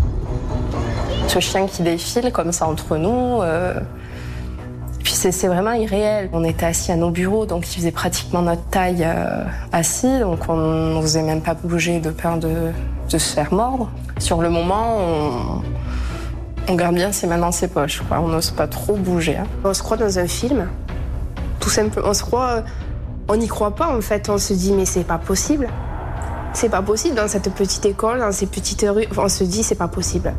Ce 1.27 1.39
chien 1.41 1.67
qui 1.67 1.83
défile 1.83 2.31
comme 2.33 2.53
ça 2.53 2.67
entre 2.67 2.97
nous. 2.97 3.43
euh, 3.43 3.75
Puis 5.05 5.13
c'est 5.13 5.47
vraiment 5.49 5.73
irréel. 5.73 6.31
On 6.33 6.45
était 6.45 6.67
assis 6.67 6.91
à 6.93 6.97
nos 6.97 7.11
bureaux, 7.11 7.45
donc 7.45 7.69
il 7.71 7.77
faisait 7.77 7.91
pratiquement 7.93 8.41
notre 8.41 8.65
taille 8.71 9.05
euh, 9.05 9.45
assis, 9.73 10.19
donc 10.21 10.39
on 10.49 10.57
n'osait 10.57 11.23
même 11.23 11.43
pas 11.43 11.55
bouger 11.55 12.01
de 12.01 12.11
peur 12.11 12.39
de, 12.39 12.71
de 13.11 13.19
se 13.19 13.35
faire 13.35 13.53
mordre. 13.53 13.91
Sur 14.19 14.41
le 14.41 14.49
moment, 14.49 14.97
on, 14.99 15.63
on 16.69 16.75
garde 16.75 16.95
bien 16.95 17.13
ses 17.13 17.27
mains 17.27 17.39
dans 17.39 17.53
ses 17.53 17.69
poches. 17.69 18.03
quoi. 18.09 18.21
On 18.21 18.29
n'ose 18.29 18.51
pas 18.51 18.67
trop 18.67 18.97
bouger. 18.97 19.37
hein. 19.37 19.47
On 19.65 19.73
se 19.75 19.83
croit 19.83 19.97
dans 19.97 20.19
un 20.19 20.27
film, 20.27 20.69
tout 21.61 21.71
simplement. 21.71 22.09
On 22.09 22.15
se 22.15 22.23
croit, 22.23 22.63
on 23.29 23.37
n'y 23.37 23.49
croit 23.49 23.75
pas 23.75 23.95
en 23.97 24.01
fait. 24.01 24.29
On 24.29 24.39
se 24.39 24.53
dit 24.53 24.73
mais 24.73 24.85
c'est 24.85 25.05
pas 25.05 25.19
possible. 25.19 25.69
C'est 26.55 26.69
pas 26.71 26.83
possible 26.83 27.15
dans 27.15 27.29
cette 27.29 27.53
petite 27.55 27.85
école, 27.87 28.21
dans 28.21 28.33
ces 28.33 28.47
petites 28.47 28.85
rues. 28.89 29.07
On 29.17 29.29
se 29.29 29.45
dit 29.45 29.63
c'est 29.63 29.75
pas 29.75 29.89
possible. 29.89 30.33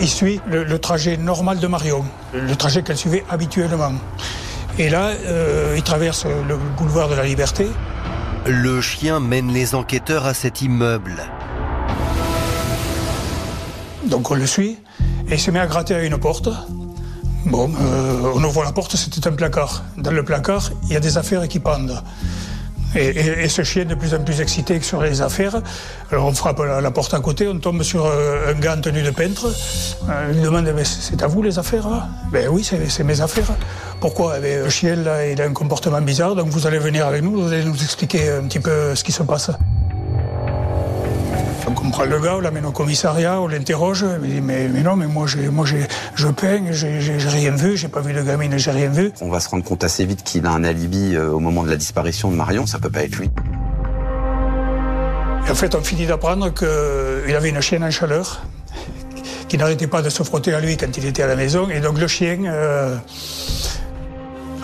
Il 0.00 0.08
suit 0.08 0.40
le, 0.48 0.64
le 0.64 0.78
trajet 0.78 1.16
normal 1.16 1.58
de 1.58 1.66
Marion, 1.66 2.04
le 2.34 2.54
trajet 2.56 2.82
qu'elle 2.82 2.96
suivait 2.96 3.24
habituellement. 3.30 3.92
Et 4.78 4.88
là, 4.88 5.10
euh, 5.26 5.74
il 5.76 5.82
traverse 5.82 6.24
le 6.48 6.56
boulevard 6.78 7.08
de 7.08 7.14
la 7.14 7.24
Liberté. 7.24 7.66
Le 8.46 8.80
chien 8.80 9.20
mène 9.20 9.52
les 9.52 9.74
enquêteurs 9.74 10.26
à 10.26 10.34
cet 10.34 10.62
immeuble. 10.62 11.22
Donc 14.12 14.30
on 14.30 14.34
le 14.34 14.46
suit 14.46 14.76
et 15.30 15.32
il 15.32 15.40
se 15.40 15.50
met 15.50 15.58
à 15.58 15.66
gratter 15.66 15.94
à 15.94 16.02
une 16.02 16.18
porte. 16.18 16.50
Bon, 17.46 17.70
euh, 17.80 18.32
on 18.34 18.44
ouvre 18.44 18.62
la 18.62 18.70
porte, 18.70 18.94
c'était 18.94 19.26
un 19.26 19.32
placard. 19.32 19.84
Dans 19.96 20.10
le 20.10 20.22
placard, 20.22 20.70
il 20.82 20.92
y 20.92 20.96
a 20.96 21.00
des 21.00 21.16
affaires 21.16 21.48
qui 21.48 21.60
pendent. 21.60 21.98
Et, 22.94 23.48
ce 23.48 23.62
chien 23.62 23.86
de 23.86 23.94
plus 23.94 24.12
en 24.12 24.22
plus 24.22 24.42
excité 24.42 24.78
sur 24.82 25.00
les 25.00 25.22
affaires. 25.22 25.62
Alors 26.10 26.26
on 26.26 26.34
frappe 26.34 26.58
la, 26.60 26.90
porte 26.90 27.14
à 27.14 27.20
côté, 27.20 27.48
on 27.48 27.58
tombe 27.58 27.82
sur 27.82 28.04
euh, 28.04 28.52
un 28.52 28.60
gars 28.60 28.76
en 28.76 28.82
tenue 28.82 29.02
de 29.02 29.12
peintre. 29.12 29.46
Euh, 29.46 30.32
il 30.34 30.42
demande 30.42 30.70
c'est 30.84 31.22
à 31.22 31.26
vous 31.26 31.40
les 31.40 31.58
affaires 31.58 31.88
Ben 32.30 32.48
oui, 32.50 32.62
c'est 32.62 33.04
mes 33.04 33.20
affaires. 33.22 33.56
Pourquoi? 33.98 34.34
Eh 34.36 34.42
ben, 34.42 34.64
Le 34.64 34.68
chien 34.68 34.94
il 35.30 35.40
a 35.40 35.44
un 35.46 35.54
comportement 35.54 36.02
bizarre, 36.02 36.34
donc 36.34 36.48
vous 36.48 36.66
allez 36.66 36.78
venir 36.78 37.06
avec 37.06 37.22
nous, 37.22 37.40
vous 37.40 37.50
allez 37.50 37.64
nous 37.64 37.82
expliquer 37.82 38.30
un 38.30 38.42
petit 38.42 38.60
peu 38.60 38.94
ce 38.94 39.02
qui 39.02 39.12
se 39.12 39.22
passe. 39.22 39.50
On 41.84 41.90
prend 41.90 42.04
le 42.04 42.20
gars, 42.20 42.36
on 42.36 42.40
l'amène 42.40 42.64
au 42.64 42.70
commissariat, 42.70 43.40
on 43.40 43.48
l'interroge. 43.48 44.04
Il 44.22 44.34
dit 44.34 44.40
mais, 44.40 44.68
mais 44.68 44.82
non, 44.82 44.94
mais 44.94 45.06
moi, 45.08 45.26
j'ai, 45.26 45.48
moi 45.48 45.66
j'ai, 45.66 45.84
je 46.14 46.28
peigne, 46.28 46.70
j'ai, 46.72 46.98
rien 47.28 47.50
vu, 47.50 47.76
j'ai 47.76 47.88
pas 47.88 48.00
vu 48.00 48.12
de 48.12 48.22
gamine, 48.22 48.56
j'ai 48.56 48.70
rien 48.70 48.88
vu. 48.88 49.10
On 49.20 49.30
va 49.30 49.40
se 49.40 49.48
rendre 49.48 49.64
compte 49.64 49.82
assez 49.82 50.04
vite 50.04 50.22
qu'il 50.22 50.46
a 50.46 50.50
un 50.50 50.62
alibi 50.62 51.16
euh, 51.16 51.30
au 51.30 51.40
moment 51.40 51.64
de 51.64 51.70
la 51.70 51.76
disparition 51.76 52.30
de 52.30 52.36
Marion. 52.36 52.66
Ça 52.66 52.78
peut 52.78 52.90
pas 52.90 53.02
être 53.02 53.16
lui. 53.16 53.30
Et 55.46 55.50
en 55.50 55.54
fait, 55.56 55.74
on 55.74 55.82
finit 55.82 56.06
d'apprendre 56.06 56.54
qu'il 56.54 57.34
avait 57.34 57.48
une 57.48 57.60
chienne 57.60 57.82
en 57.82 57.90
chaleur, 57.90 58.42
qui 59.48 59.58
n'arrêtait 59.58 59.88
pas 59.88 60.02
de 60.02 60.08
se 60.08 60.22
frotter 60.22 60.54
à 60.54 60.60
lui 60.60 60.76
quand 60.76 60.96
il 60.96 61.04
était 61.04 61.24
à 61.24 61.26
la 61.26 61.34
maison. 61.34 61.68
Et 61.68 61.80
donc 61.80 61.98
le 61.98 62.06
chien, 62.06 62.44
euh, 62.44 62.96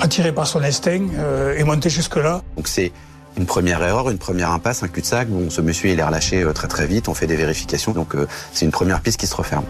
attiré 0.01 0.31
par 0.31 0.47
son 0.47 0.63
instinct, 0.63 1.09
euh, 1.19 1.57
est 1.57 1.65
monté 1.65 1.91
jusque-là. 1.91 2.43
Donc 2.57 2.69
c'est 2.69 2.93
une 3.39 3.47
première 3.47 3.83
erreur, 3.83 4.11
une 4.11 4.19
première 4.19 4.51
impasse, 4.51 4.83
un 4.83 4.89
cul-de-sac. 4.89 5.29
Bon, 5.29 5.49
ce 5.49 5.61
monsieur, 5.61 5.91
il 5.91 5.99
est 5.99 6.05
relâché 6.05 6.43
euh, 6.43 6.53
très 6.53 6.69
très 6.69 6.87
vite. 6.87 7.09
On 7.09 7.15
fait 7.15 7.27
des 7.27 7.37
vérifications. 7.37 7.93
Donc 7.93 8.15
euh, 8.15 8.27
c'est 8.53 8.65
une 8.65 8.73
première 8.73 9.01
piste 9.01 9.21
qui 9.21 9.27
se 9.27 9.35
referme. 9.35 9.65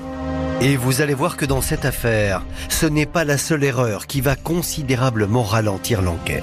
Et 0.61 0.77
vous 0.77 1.03
allez 1.03 1.15
voir 1.15 1.37
que 1.37 1.45
dans 1.45 1.61
cette 1.61 1.85
affaire, 1.85 2.45
ce 2.69 2.87
n'est 2.87 3.07
pas 3.07 3.25
la 3.25 3.39
seule 3.39 3.63
erreur 3.63 4.09
qui 4.09 4.21
va 4.21 4.35
considérablement 4.35 5.45
ralentir 5.45 6.03
l'enquête. 6.03 6.43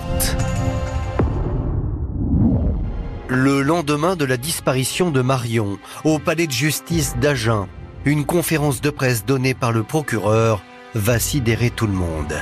Le 3.28 3.62
lendemain 3.62 4.16
de 4.16 4.24
la 4.24 4.38
disparition 4.38 5.10
de 5.10 5.22
Marion, 5.22 5.78
au 6.06 6.20
palais 6.20 6.48
de 6.48 6.52
justice 6.52 7.16
d'Agen, 7.20 7.68
une 8.06 8.24
conférence 8.24 8.80
de 8.82 8.92
presse 8.92 9.26
donnée 9.26 9.56
par 9.56 9.72
le 9.74 9.84
procureur 9.84 10.62
va 10.94 11.20
sidérer 11.20 11.72
tout 11.72 11.88
le 11.88 11.94
monde. 11.94 12.36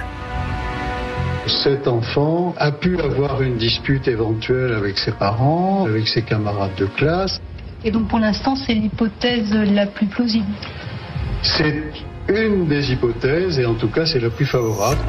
Cet 1.47 1.87
enfant 1.87 2.53
a 2.57 2.71
pu 2.71 2.99
avoir 3.01 3.41
une 3.41 3.57
dispute 3.57 4.07
éventuelle 4.07 4.73
avec 4.73 4.97
ses 4.97 5.11
parents, 5.11 5.85
avec 5.85 6.07
ses 6.07 6.21
camarades 6.21 6.75
de 6.77 6.85
classe. 6.85 7.41
Et 7.83 7.91
donc 7.91 8.07
pour 8.07 8.19
l'instant, 8.19 8.55
c'est 8.55 8.73
l'hypothèse 8.73 9.53
la 9.53 9.87
plus 9.87 10.07
plausible. 10.07 10.47
C'est 11.41 11.83
une 12.29 12.67
des 12.67 12.93
hypothèses 12.93 13.59
et 13.59 13.65
en 13.65 13.73
tout 13.73 13.89
cas 13.89 14.05
c'est 14.05 14.21
la 14.21 14.29
plus 14.29 14.45
favorable. 14.45 15.01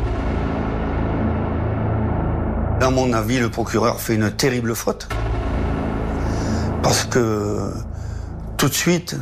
À 2.80 2.90
mon 2.90 3.12
avis, 3.12 3.38
le 3.38 3.48
procureur 3.48 4.00
fait 4.00 4.16
une 4.16 4.30
terrible 4.32 4.74
faute. 4.74 5.08
Parce 6.82 7.04
que 7.04 7.70
tout 8.58 8.68
de 8.68 8.74
suite, 8.74 9.16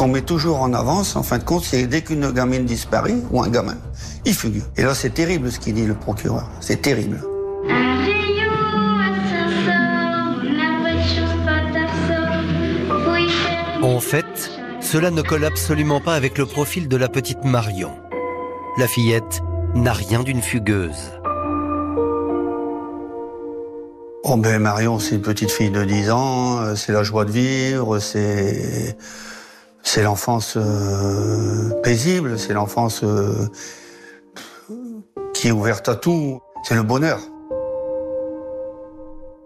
qu'on 0.00 0.08
met 0.08 0.22
toujours 0.22 0.62
en 0.62 0.72
avance, 0.72 1.14
en 1.14 1.22
fin 1.22 1.36
de 1.36 1.44
compte, 1.44 1.62
c'est 1.62 1.86
dès 1.86 2.00
qu'une 2.00 2.30
gamine 2.30 2.64
disparaît, 2.64 3.16
ou 3.30 3.42
un 3.42 3.50
gamin, 3.50 3.76
il 4.24 4.32
fugue. 4.32 4.62
Et 4.78 4.82
là, 4.82 4.94
c'est 4.94 5.10
terrible 5.10 5.52
ce 5.52 5.60
qu'il 5.60 5.74
dit 5.74 5.84
le 5.84 5.92
procureur. 5.92 6.48
C'est 6.62 6.80
terrible. 6.80 7.22
En 13.82 14.00
fait, 14.00 14.50
cela 14.80 15.10
ne 15.10 15.20
colle 15.20 15.44
absolument 15.44 16.00
pas 16.00 16.14
avec 16.14 16.38
le 16.38 16.46
profil 16.46 16.88
de 16.88 16.96
la 16.96 17.10
petite 17.10 17.44
Marion. 17.44 17.92
La 18.78 18.86
fillette 18.86 19.42
n'a 19.74 19.92
rien 19.92 20.22
d'une 20.22 20.40
fugueuse. 20.40 21.12
Oh 24.24 24.36
ben 24.38 24.60
Marion, 24.60 24.98
c'est 24.98 25.16
une 25.16 25.22
petite 25.22 25.50
fille 25.50 25.70
de 25.70 25.84
10 25.84 26.10
ans, 26.10 26.60
euh, 26.60 26.74
c'est 26.74 26.92
la 26.92 27.02
joie 27.02 27.26
de 27.26 27.32
vivre, 27.32 27.98
c'est 27.98 28.96
c'est 29.82 30.02
l'enfance 30.02 30.54
euh, 30.56 31.70
paisible, 31.82 32.38
c'est 32.38 32.52
l'enfance 32.52 33.02
euh, 33.02 33.48
qui 35.34 35.48
est 35.48 35.52
ouverte 35.52 35.88
à 35.88 35.96
tout, 35.96 36.40
c'est 36.62 36.74
le 36.74 36.82
bonheur. 36.82 37.18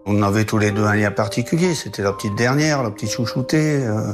On 0.05 0.21
avait 0.21 0.45
tous 0.45 0.59
les 0.59 0.71
deux 0.71 0.83
un 0.83 0.95
lien 0.95 1.11
particulier, 1.11 1.73
c'était 1.73 2.03
la 2.03 2.13
petite 2.13 2.35
dernière, 2.35 2.83
la 2.83 2.91
petite 2.91 3.09
chouchoutée, 3.09 3.83
euh, 3.83 4.13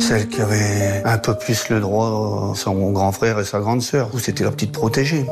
celle 0.00 0.28
qui 0.28 0.40
avait 0.40 1.02
un 1.04 1.18
peu 1.18 1.36
plus 1.36 1.68
le 1.68 1.80
droit, 1.80 2.52
son 2.54 2.90
grand 2.92 3.12
frère 3.12 3.38
et 3.38 3.44
sa 3.44 3.60
grande 3.60 3.82
sœur, 3.82 4.08
ou 4.14 4.18
c'était 4.18 4.44
la 4.44 4.50
petite 4.50 4.72
protégée. 4.72 5.26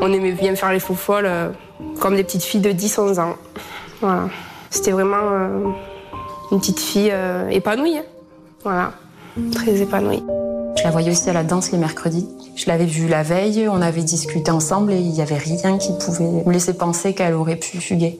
On 0.00 0.12
aimait 0.12 0.32
bien 0.32 0.54
faire 0.54 0.72
les 0.72 0.80
faux 0.80 0.96
comme 2.00 2.16
des 2.16 2.24
petites 2.24 2.42
filles 2.42 2.60
de 2.60 2.70
10-11 2.70 3.20
ans. 3.20 3.36
C'était 4.70 4.92
vraiment 4.92 5.74
une 6.52 6.58
petite 6.60 6.80
fille 6.80 7.10
euh, 7.12 7.48
épanouie. 7.50 7.98
hein. 7.98 8.02
Voilà. 8.62 8.92
Très 9.52 9.80
épanouie. 9.80 10.22
Je 10.78 10.84
la 10.84 10.90
voyais 10.90 11.10
aussi 11.10 11.28
à 11.30 11.32
la 11.32 11.42
danse 11.42 11.72
les 11.72 11.78
mercredis. 11.78 12.28
Je 12.54 12.66
l'avais 12.68 12.86
vue 12.86 13.08
la 13.08 13.22
veille, 13.22 13.68
on 13.68 13.82
avait 13.82 14.02
discuté 14.02 14.50
ensemble 14.50 14.92
et 14.92 14.98
il 14.98 15.10
n'y 15.10 15.20
avait 15.20 15.36
rien 15.38 15.78
qui 15.78 15.92
pouvait 15.98 16.24
me 16.44 16.50
laisser 16.52 16.74
penser 16.74 17.12
qu'elle 17.14 17.34
aurait 17.34 17.56
pu 17.56 17.78
fuguer. 17.78 18.16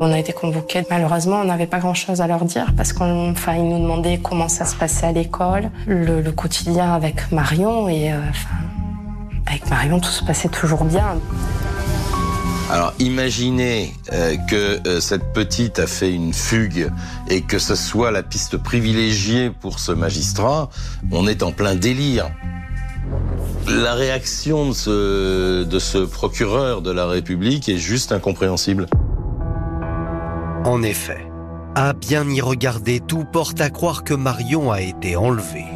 On 0.00 0.12
a 0.12 0.18
été 0.18 0.32
convoqués. 0.32 0.84
Malheureusement, 0.90 1.40
on 1.40 1.44
n'avait 1.44 1.66
pas 1.66 1.78
grand-chose 1.78 2.20
à 2.20 2.26
leur 2.26 2.44
dire 2.44 2.72
parce 2.76 2.92
qu'on, 2.92 3.30
enfin, 3.30 3.54
ils 3.54 3.68
nous 3.68 3.78
demandaient 3.78 4.18
comment 4.22 4.48
ça 4.48 4.64
se 4.64 4.76
passait 4.76 5.06
à 5.06 5.12
l'école, 5.12 5.70
le, 5.86 6.20
le 6.20 6.32
quotidien 6.32 6.92
avec 6.94 7.32
Marion 7.32 7.88
et, 7.88 8.12
euh, 8.12 8.16
enfin, 8.30 8.54
avec 9.46 9.68
Marion, 9.70 9.98
tout 10.00 10.10
se 10.10 10.24
passait 10.24 10.48
toujours 10.48 10.84
bien. 10.84 11.16
Alors 12.68 12.92
imaginez 12.98 13.94
euh, 14.12 14.36
que 14.50 14.88
euh, 14.88 15.00
cette 15.00 15.32
petite 15.32 15.78
a 15.78 15.86
fait 15.86 16.12
une 16.12 16.32
fugue 16.32 16.90
et 17.28 17.42
que 17.42 17.60
ce 17.60 17.76
soit 17.76 18.10
la 18.10 18.24
piste 18.24 18.56
privilégiée 18.56 19.50
pour 19.50 19.78
ce 19.78 19.92
magistrat, 19.92 20.68
on 21.12 21.28
est 21.28 21.44
en 21.44 21.52
plein 21.52 21.76
délire. 21.76 22.28
La 23.68 23.94
réaction 23.94 24.68
de 24.68 24.72
ce, 24.72 25.62
de 25.62 25.78
ce 25.78 25.98
procureur 25.98 26.82
de 26.82 26.90
la 26.90 27.06
République 27.06 27.68
est 27.68 27.78
juste 27.78 28.10
incompréhensible. 28.10 28.86
En 30.64 30.82
effet, 30.82 31.24
à 31.76 31.92
bien 31.92 32.28
y 32.28 32.40
regarder, 32.40 32.98
tout 32.98 33.24
porte 33.24 33.60
à 33.60 33.70
croire 33.70 34.02
que 34.02 34.14
Marion 34.14 34.72
a 34.72 34.80
été 34.80 35.14
enlevée. 35.14 35.66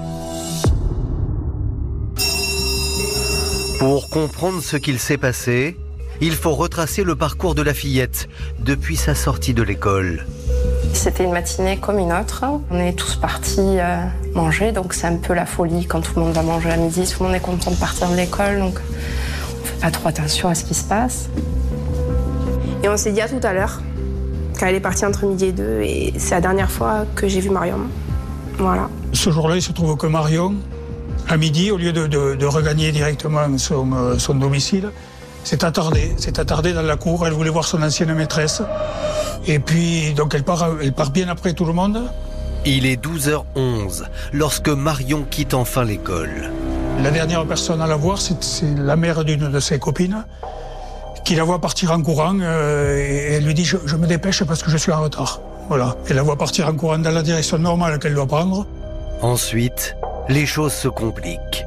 Pour 3.79 4.11
comprendre 4.11 4.61
ce 4.61 4.77
qu'il 4.77 4.99
s'est 4.99 5.19
passé, 5.19 5.77
il 6.21 6.33
faut 6.33 6.55
retracer 6.55 7.03
le 7.05 7.17
parcours 7.17 7.55
de 7.55 7.63
la 7.63 7.75
fillette 7.75 8.29
depuis 8.59 8.97
sa 8.97 9.15
sortie 9.15 9.55
de 9.55 9.63
l'école. 9.63 10.27
C'était 10.93 11.25
une 11.25 11.33
matinée 11.33 11.79
comme 11.79 11.99
une 11.99 12.13
autre. 12.13 12.45
On 12.71 12.79
est 12.79 12.93
tous 12.95 13.17
partis 13.17 13.61
euh, 13.79 14.03
manger, 14.35 14.73
donc 14.73 14.93
c'est 14.93 15.07
un 15.07 15.17
peu 15.17 15.35
la 15.35 15.47
folie 15.47 15.87
quand 15.87 16.01
tout 16.01 16.13
le 16.17 16.23
monde 16.23 16.33
va 16.35 16.43
manger 16.43 16.71
à 16.71 16.77
midi. 16.77 17.05
Tout 17.11 17.23
le 17.23 17.29
monde 17.29 17.37
est 17.37 17.41
content 17.41 17.71
de 17.71 17.77
partir 17.77 18.09
de 18.11 18.17
l'école, 18.17 18.59
donc 18.59 18.79
on 18.81 19.65
fait 19.67 19.81
pas 19.81 19.91
trop 19.91 20.09
attention 20.09 20.49
à 20.49 20.55
ce 20.55 20.65
qui 20.65 20.75
se 20.75 20.85
passe. 20.85 21.29
Et 22.83 22.89
on 22.89 22.97
s'est 22.97 23.13
dit 23.13 23.21
à 23.21 23.29
tout 23.29 23.41
à 23.43 23.53
l'heure, 23.53 23.81
quand 24.59 24.67
elle 24.67 24.75
est 24.75 24.81
partie 24.81 25.05
entre 25.07 25.27
midi 25.27 25.47
et 25.47 25.53
deux, 25.53 25.81
et 25.83 26.13
c'est 26.19 26.35
la 26.35 26.41
dernière 26.41 26.71
fois 26.71 27.05
que 27.15 27.29
j'ai 27.29 27.41
vu 27.41 27.51
Marion. 27.51 27.79
Voilà. 28.59 28.89
Ce 29.13 29.31
jour-là, 29.31 29.57
il 29.57 29.63
se 29.63 29.73
trouve 29.73 29.97
que 29.97 30.07
Marion, 30.07 30.55
à 31.29 31.37
midi, 31.37 31.71
au 31.71 31.77
lieu 31.79 31.93
de, 31.93 32.07
de- 32.07 32.35
de 32.35 32.47
regagner 32.47 32.91
directement 32.93 33.57
son, 33.59 33.93
euh, 33.93 34.19
son 34.19 34.35
domicile, 34.35 34.91
s'est 35.45 35.65
attardée. 35.65 36.15
S'est 36.19 36.39
attardée 36.39 36.73
dans 36.73 36.83
la 36.83 36.97
cour. 36.97 37.27
Elle 37.27 37.33
voulait 37.33 37.51
voir 37.51 37.65
son 37.65 37.83
ancienne 37.83 38.13
maîtresse. 38.15 38.63
Et 39.47 39.59
puis, 39.59 40.13
donc, 40.15 40.35
elle 40.35 40.45
part, 40.45 40.69
elle 40.83 40.93
part 40.93 41.11
bien 41.11 41.29
après 41.29 41.53
tout 41.53 41.65
le 41.65 41.73
monde. 41.73 42.03
Il 42.67 42.85
est 42.85 43.03
12h11 43.03 44.05
lorsque 44.33 44.69
Marion 44.69 45.25
quitte 45.31 45.55
enfin 45.55 45.85
l'école. 45.85 46.51
La 47.03 47.11
dernière 47.11 47.47
personne 47.47 47.81
à 47.81 47.87
la 47.87 47.97
voir, 47.97 48.21
c'est 48.21 48.43
c'est 48.45 48.75
la 48.77 48.97
mère 48.97 49.25
d'une 49.25 49.51
de 49.51 49.61
ses 49.61 49.79
copines, 49.79 50.27
qui 51.25 51.35
la 51.35 51.45
voit 51.45 51.59
partir 51.59 51.93
en 51.93 52.03
courant 52.03 52.37
euh, 52.39 52.99
et 52.99 53.35
elle 53.35 53.45
lui 53.47 53.55
dit 53.55 53.65
je, 53.65 53.79
je 53.87 53.97
me 53.97 54.07
dépêche 54.07 54.45
parce 54.45 54.63
que 54.63 54.71
je 54.71 54.77
suis 54.77 54.93
en 54.93 55.01
retard. 55.01 55.41
Voilà. 55.69 55.97
Elle 56.09 56.17
la 56.17 56.23
voit 56.23 56.37
partir 56.37 56.69
en 56.69 56.75
courant 56.75 56.99
dans 56.99 57.11
la 57.11 57.23
direction 57.23 57.59
normale 57.59 57.99
qu'elle 57.99 58.15
doit 58.15 58.27
prendre. 58.27 58.67
Ensuite, 59.23 59.97
les 60.29 60.45
choses 60.45 60.73
se 60.73 60.89
compliquent. 60.89 61.65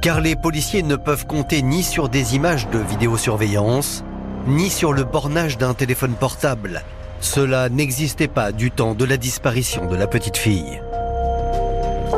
Car 0.00 0.22
les 0.22 0.34
policiers 0.34 0.82
ne 0.82 0.96
peuvent 0.96 1.26
compter 1.26 1.60
ni 1.60 1.82
sur 1.82 2.08
des 2.08 2.34
images 2.34 2.70
de 2.70 2.78
vidéosurveillance, 2.78 4.02
ni 4.46 4.70
sur 4.70 4.94
le 4.94 5.04
bornage 5.04 5.58
d'un 5.58 5.74
téléphone 5.74 6.14
portable. 6.14 6.82
Cela 7.20 7.68
n'existait 7.68 8.26
pas 8.26 8.50
du 8.50 8.70
temps 8.70 8.94
de 8.94 9.04
la 9.04 9.18
disparition 9.18 9.86
de 9.86 9.96
la 9.96 10.06
petite 10.06 10.38
fille. 10.38 10.80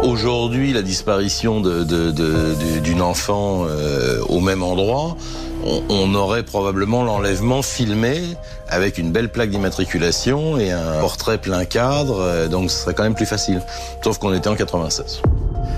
Aujourd'hui, 0.04 0.72
la 0.72 0.82
disparition 0.82 1.60
d'une 1.60 3.02
enfant 3.02 3.64
euh, 3.66 4.20
au 4.28 4.38
même 4.38 4.62
endroit, 4.62 5.16
on, 5.64 5.82
on 5.88 6.14
aurait 6.14 6.44
probablement 6.44 7.02
l'enlèvement 7.02 7.62
filmé 7.62 8.20
avec 8.68 8.96
une 8.96 9.10
belle 9.10 9.28
plaque 9.28 9.50
d'immatriculation 9.50 10.56
et 10.56 10.70
un 10.70 11.00
portrait 11.00 11.38
plein 11.38 11.64
cadre, 11.64 12.20
euh, 12.20 12.46
donc 12.46 12.70
ce 12.70 12.78
serait 12.78 12.94
quand 12.94 13.02
même 13.04 13.16
plus 13.16 13.26
facile. 13.26 13.60
Sauf 14.04 14.18
qu'on 14.18 14.32
était 14.32 14.48
en 14.48 14.54
96. 14.54 15.20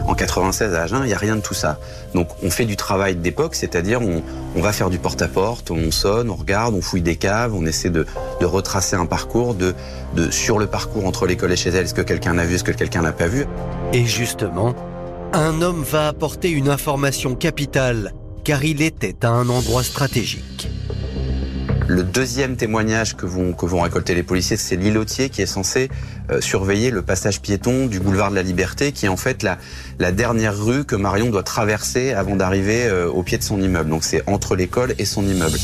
En 0.06 0.14
96 0.14 0.75
à 0.75 0.82
Agen, 0.82 1.00
il 1.02 1.06
n'y 1.06 1.14
a 1.14 1.18
rien 1.18 1.37
de 1.37 1.40
tout 1.40 1.54
ça. 1.54 1.78
Donc 2.14 2.28
on 2.42 2.50
fait 2.50 2.66
du 2.66 2.76
travail 2.76 3.16
d'époque, 3.16 3.54
c'est-à-dire 3.54 4.00
on, 4.02 4.61
va 4.61 4.73
faire 4.73 4.90
du 4.90 4.99
porte-à-porte, 4.99 5.70
on 5.70 5.90
sonne, 5.90 6.30
on 6.30 6.34
regarde, 6.34 6.75
on 6.75 6.82
fouille 6.82 7.02
des 7.02 7.16
caves, 7.16 7.54
on 7.54 7.64
essaie 7.64 7.90
de, 7.90 8.06
retracer 8.42 8.96
un 8.96 9.06
parcours, 9.06 9.54
de, 9.54 9.75
sur 10.30 10.58
le 10.58 10.66
parcours 10.66 11.06
entre 11.06 11.26
l'école 11.26 11.52
et 11.52 11.56
chez 11.56 11.70
elle, 11.70 11.84
est-ce 11.84 11.94
que 11.94 12.02
quelqu'un 12.02 12.34
l'a 12.34 12.44
vu, 12.44 12.56
est-ce 12.56 12.64
que 12.64 12.73
quelqu'un 12.73 13.00
l'a 13.00 13.12
pas 13.12 13.26
vu. 13.26 13.46
Et 13.94 14.04
justement, 14.04 14.75
un 15.32 15.62
homme 15.62 15.82
va 15.82 16.08
apporter 16.08 16.50
une 16.50 16.68
information 16.68 17.34
capitale, 17.34 18.12
car 18.44 18.62
il 18.64 18.82
était 18.82 19.25
à 19.25 19.30
un 19.30 19.49
endroit 19.49 19.82
stratégique. 19.82 20.68
Le 21.86 22.02
deuxième 22.02 22.56
témoignage 22.56 23.14
que 23.14 23.26
vont, 23.26 23.52
que 23.52 23.66
vont 23.66 23.82
récolter 23.82 24.14
les 24.14 24.23
policiers, 24.23 24.56
c'est 24.56 24.76
l'îlotier 24.76 25.28
qui 25.28 25.42
est 25.42 25.47
censé 25.47 25.90
euh, 26.30 26.40
surveiller 26.40 26.90
le 26.90 27.02
passage 27.02 27.42
piéton 27.42 27.86
du 27.86 28.00
boulevard 28.00 28.30
de 28.30 28.36
la 28.36 28.42
Liberté, 28.42 28.92
qui 28.92 29.04
est 29.04 29.10
en 29.10 29.18
fait 29.18 29.42
la, 29.42 29.58
la 29.99 30.10
dernière 30.10 30.56
rue 30.58 30.84
que 30.84 30.97
Marion 30.97 31.28
doit 31.28 31.42
traverser 31.42 32.12
avant 32.12 32.36
d'arriver 32.36 32.86
euh, 32.86 33.08
au 33.08 33.23
pied 33.23 33.36
de 33.36 33.42
son 33.42 33.60
immeuble. 33.60 33.90
Donc 33.90 34.04
c'est 34.04 34.23
entre 34.26 34.56
l'école 34.56 34.94
et 34.99 35.04
son 35.04 35.26
immeuble. 35.26 35.58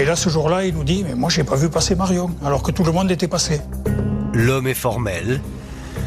Et 0.00 0.04
là, 0.04 0.16
ce 0.16 0.28
jour-là, 0.28 0.64
il 0.64 0.74
nous 0.74 0.84
dit 0.84 1.04
mais 1.08 1.14
moi, 1.14 1.30
j'ai 1.30 1.44
pas 1.44 1.56
vu 1.56 1.68
passer 1.68 1.94
Marion, 1.94 2.30
alors 2.44 2.62
que 2.64 2.72
tout 2.72 2.82
le 2.82 2.92
monde 2.92 3.10
était 3.10 3.28
passé. 3.28 3.60
L'homme 4.34 4.66
est 4.66 4.74
formel. 4.74 5.40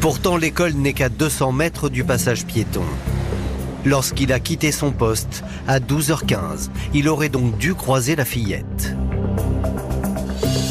Pourtant, 0.00 0.36
l'école 0.36 0.74
n'est 0.74 0.92
qu'à 0.92 1.08
200 1.08 1.52
mètres 1.52 1.88
du 1.88 2.04
passage 2.04 2.44
piéton. 2.44 2.84
Lorsqu'il 3.86 4.30
a 4.32 4.40
quitté 4.40 4.72
son 4.72 4.92
poste 4.92 5.42
à 5.66 5.80
12h15, 5.80 6.68
il 6.92 7.08
aurait 7.08 7.30
donc 7.30 7.56
dû 7.56 7.74
croiser 7.74 8.14
la 8.14 8.26
fillette. 8.26 8.94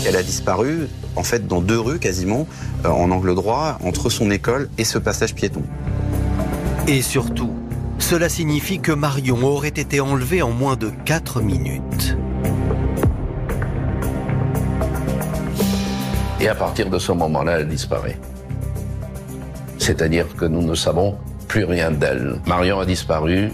Elle 0.06 0.16
a 0.16 0.22
disparu, 0.22 0.88
en 1.16 1.24
fait, 1.24 1.48
dans 1.48 1.62
deux 1.62 1.80
rues 1.80 2.00
quasiment, 2.00 2.48
euh, 2.86 2.90
en 2.90 3.10
angle 3.10 3.34
droit, 3.34 3.80
entre 3.84 4.10
son 4.10 4.30
école 4.30 4.70
et 4.78 4.84
ce 4.84 5.00
passage 5.00 5.34
piéton. 5.34 5.64
Et 6.88 7.02
surtout, 7.02 7.54
cela 7.98 8.30
signifie 8.30 8.80
que 8.80 8.92
Marion 8.92 9.44
aurait 9.44 9.70
été 9.70 10.00
enlevée 10.00 10.44
en 10.44 10.52
moins 10.52 10.76
de 10.76 10.92
4 11.06 11.42
minutes. 11.42 12.16
Et 16.40 16.48
à 16.48 16.56
partir 16.56 16.90
de 16.90 17.00
ce 17.00 17.12
moment-là, 17.12 17.60
elle 17.60 17.68
disparaît. 17.68 18.20
C'est-à-dire 19.78 20.36
que 20.36 20.46
nous 20.46 20.62
ne 20.62 20.76
savons 20.76 21.18
plus 21.50 21.66
rien 21.66 21.92
d'elle. 21.92 22.36
Marion 22.46 22.80
a 22.80 22.86
disparu 22.86 23.50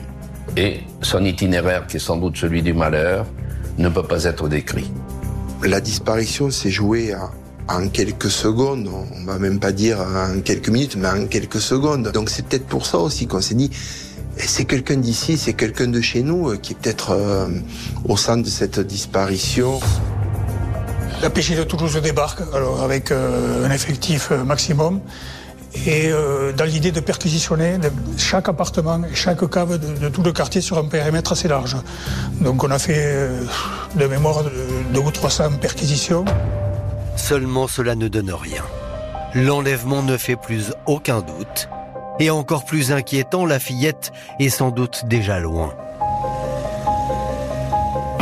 et 0.55 0.81
son 1.01 1.23
itinéraire, 1.25 1.88
qui 1.88 1.97
est 1.97 1.99
sans 1.99 2.17
doute 2.17 2.38
celui 2.38 2.62
du 2.62 2.73
malheur, 2.73 3.25
ne 3.79 3.89
peut 3.89 4.03
pas 4.03 4.25
être 4.25 4.47
décrit. 4.47 4.91
La 5.63 5.81
disparition 5.81 6.51
s'est 6.51 6.69
jouée 6.69 7.13
à- 7.13 7.31
en 7.67 7.88
quelques 7.88 8.29
secondes, 8.29 8.88
on 8.88 9.25
va 9.25 9.39
même 9.39 9.60
pas 9.60 9.71
dire 9.71 9.97
en 9.99 10.39
quelques 10.41 10.69
minutes, 10.69 10.95
mais 10.97 11.08
en 11.08 11.25
quelques 11.25 11.60
secondes. 11.62 12.12
Donc 12.12 12.29
c'est 12.29 12.45
peut-être 12.45 12.67
pour 12.67 12.86
ça 12.86 12.99
aussi 12.99 13.25
qu'on 13.25 13.41
s'est 13.41 13.55
dit, 13.55 13.71
eh, 14.38 14.41
c'est 14.45 14.65
quelqu'un 14.65 14.97
d'ici, 14.97 15.36
c'est 15.38 15.53
quelqu'un 15.53 15.88
de 15.88 15.99
chez 16.01 16.21
nous 16.21 16.49
euh, 16.51 16.58
qui 16.58 16.73
est 16.73 16.75
peut-être 16.75 17.12
euh, 17.12 17.47
au 18.08 18.17
centre 18.17 18.43
de 18.43 18.49
cette 18.49 18.79
disparition. 18.81 19.79
La 21.23 21.29
PJ 21.31 21.55
de 21.55 21.63
Toulouse 21.63 21.99
débarque 22.03 22.41
alors 22.53 22.84
avec 22.84 23.10
euh, 23.12 23.65
un 23.65 23.71
effectif 23.71 24.29
maximum 24.31 24.99
et 25.85 26.11
euh, 26.11 26.51
dans 26.53 26.65
l'idée 26.65 26.91
de 26.91 26.99
perquisitionner 26.99 27.77
chaque 28.17 28.49
appartement 28.49 29.01
et 29.03 29.15
chaque 29.15 29.47
cave 29.49 29.77
de, 29.77 29.99
de 29.99 30.09
tout 30.09 30.23
le 30.23 30.31
quartier 30.31 30.61
sur 30.61 30.77
un 30.77 30.85
périmètre 30.85 31.33
assez 31.33 31.47
large. 31.47 31.77
Donc 32.41 32.63
on 32.63 32.71
a 32.71 32.79
fait 32.79 32.95
euh, 32.97 33.41
de 33.95 34.07
mémoire 34.07 34.43
de, 34.43 34.51
deux 34.93 34.99
ou 34.99 35.11
300 35.11 35.57
perquisitions. 35.61 36.25
Seulement 37.15 37.67
cela 37.67 37.95
ne 37.95 38.07
donne 38.07 38.31
rien. 38.31 38.63
L'enlèvement 39.33 40.01
ne 40.01 40.17
fait 40.17 40.35
plus 40.35 40.73
aucun 40.85 41.21
doute. 41.21 41.69
Et 42.19 42.29
encore 42.29 42.65
plus 42.65 42.91
inquiétant, 42.91 43.45
la 43.45 43.59
fillette 43.59 44.13
est 44.39 44.49
sans 44.49 44.71
doute 44.71 45.03
déjà 45.05 45.39
loin. 45.39 45.73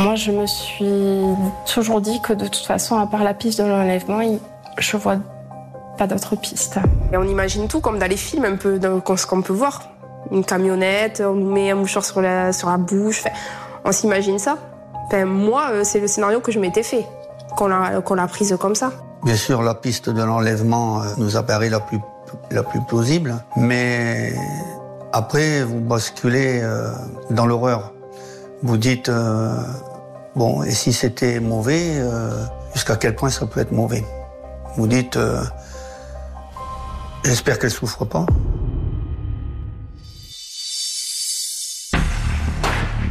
Moi, 0.00 0.16
je 0.16 0.32
me 0.32 0.46
suis 0.46 0.84
toujours 1.72 2.00
dit 2.00 2.20
que 2.20 2.32
de 2.32 2.46
toute 2.46 2.66
façon, 2.66 2.98
à 2.98 3.06
part 3.06 3.22
la 3.22 3.34
piste 3.34 3.60
de 3.60 3.66
l'enlèvement, 3.66 4.20
je 4.78 4.96
vois 4.96 5.18
pas 5.96 6.06
d'autres 6.06 6.36
pistes. 6.36 6.78
Et 7.12 7.16
on 7.16 7.24
imagine 7.24 7.68
tout 7.68 7.80
comme 7.80 7.98
dans 7.98 8.08
les 8.08 8.16
films 8.16 8.44
un 8.44 8.56
peu, 8.56 8.80
ce 9.16 9.26
qu'on 9.26 9.42
peut 9.42 9.52
voir. 9.52 9.82
Une 10.30 10.44
camionnette, 10.44 11.22
on 11.24 11.34
nous 11.34 11.52
met 11.52 11.70
un 11.70 11.74
mouchoir 11.74 12.04
sur 12.04 12.20
la, 12.20 12.52
sur 12.52 12.70
la 12.70 12.78
bouche. 12.78 13.20
Enfin, 13.20 13.36
on 13.84 13.92
s'imagine 13.92 14.38
ça. 14.38 14.56
Enfin, 15.06 15.24
moi, 15.26 15.68
euh, 15.70 15.84
c'est 15.84 16.00
le 16.00 16.06
scénario 16.06 16.40
que 16.40 16.50
je 16.50 16.58
m'étais 16.58 16.82
fait, 16.82 17.06
qu'on 17.56 17.68
l'a 17.68 18.00
l'a 18.00 18.26
prise 18.26 18.56
comme 18.58 18.74
ça. 18.74 18.90
Bien 19.22 19.36
sûr, 19.36 19.62
la 19.62 19.74
piste 19.74 20.08
de 20.08 20.22
l'enlèvement 20.22 21.02
euh, 21.02 21.06
nous 21.18 21.36
apparaît 21.36 21.68
la 21.68 21.80
plus, 21.80 22.00
la 22.50 22.62
plus 22.62 22.80
plausible, 22.80 23.36
mais 23.56 24.32
après, 25.12 25.62
vous 25.62 25.80
basculez 25.80 26.60
euh, 26.62 26.90
dans 27.30 27.46
l'horreur. 27.46 27.92
Vous 28.62 28.78
dites, 28.78 29.10
euh, 29.10 29.54
bon, 30.34 30.62
et 30.62 30.70
si 30.70 30.92
c'était 30.94 31.38
mauvais, 31.38 31.98
euh, 31.98 32.30
jusqu'à 32.72 32.96
quel 32.96 33.14
point 33.14 33.28
ça 33.28 33.44
peut 33.44 33.60
être 33.60 33.72
mauvais? 33.72 34.02
Vous 34.76 34.86
dites, 34.86 35.18
euh, 35.18 35.42
j'espère 37.24 37.58
qu'elle 37.58 37.70
souffre 37.70 38.04
pas. 38.04 38.26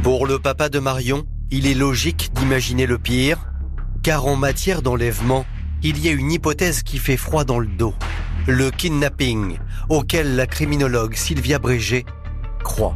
Pour 0.02 0.26
le 0.26 0.38
papa 0.38 0.68
de 0.68 0.78
Marion, 0.78 1.24
il 1.50 1.66
est 1.66 1.74
logique 1.74 2.30
d'imaginer 2.34 2.86
le 2.86 2.98
pire, 2.98 3.38
car 4.02 4.26
en 4.26 4.36
matière 4.36 4.82
d'enlèvement, 4.82 5.46
il 5.82 5.98
y 6.04 6.08
a 6.08 6.12
une 6.12 6.30
hypothèse 6.30 6.82
qui 6.82 6.98
fait 6.98 7.16
froid 7.16 7.44
dans 7.44 7.58
le 7.58 7.66
dos. 7.66 7.94
Le 8.46 8.70
kidnapping, 8.70 9.58
auquel 9.88 10.36
la 10.36 10.46
criminologue 10.46 11.14
Sylvia 11.14 11.58
Brégé 11.58 12.04
croit. 12.62 12.94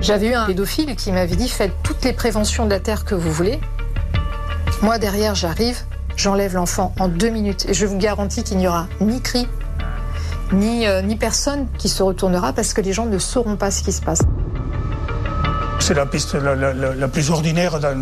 J'avais 0.00 0.28
eu 0.28 0.34
un 0.34 0.46
pédophile 0.46 0.94
qui 0.94 1.10
m'avait 1.10 1.34
dit 1.34 1.48
faites 1.48 1.74
toutes 1.82 2.04
les 2.04 2.12
préventions 2.12 2.64
de 2.64 2.70
la 2.70 2.78
Terre 2.78 3.04
que 3.04 3.16
vous 3.16 3.32
voulez, 3.32 3.58
Moi, 4.80 4.98
derrière, 4.98 5.34
j'arrive, 5.34 5.78
j'enlève 6.18 6.54
l'enfant 6.54 6.92
en 7.00 7.08
deux 7.08 7.30
minutes. 7.30 7.64
Et 7.68 7.72
je 7.74 7.86
vous 7.86 7.96
garantis 7.96 8.42
qu'il 8.42 8.58
n'y 8.58 8.68
aura 8.68 8.86
ni 9.00 9.20
cri, 9.22 9.48
ni, 10.52 10.86
euh, 10.86 11.00
ni 11.00 11.16
personne 11.16 11.66
qui 11.78 11.88
se 11.88 12.02
retournera 12.02 12.52
parce 12.52 12.74
que 12.74 12.80
les 12.82 12.92
gens 12.92 13.06
ne 13.06 13.18
sauront 13.18 13.56
pas 13.56 13.70
ce 13.70 13.82
qui 13.82 13.92
se 13.92 14.02
passe. 14.02 14.20
C'est 15.80 15.94
la 15.94 16.06
piste 16.06 16.34
la, 16.34 16.54
la- 16.54 16.74
la- 16.74 16.94
la 16.94 17.08
plus 17.08 17.30
ordinaire 17.30 17.78
dans- 17.80 17.96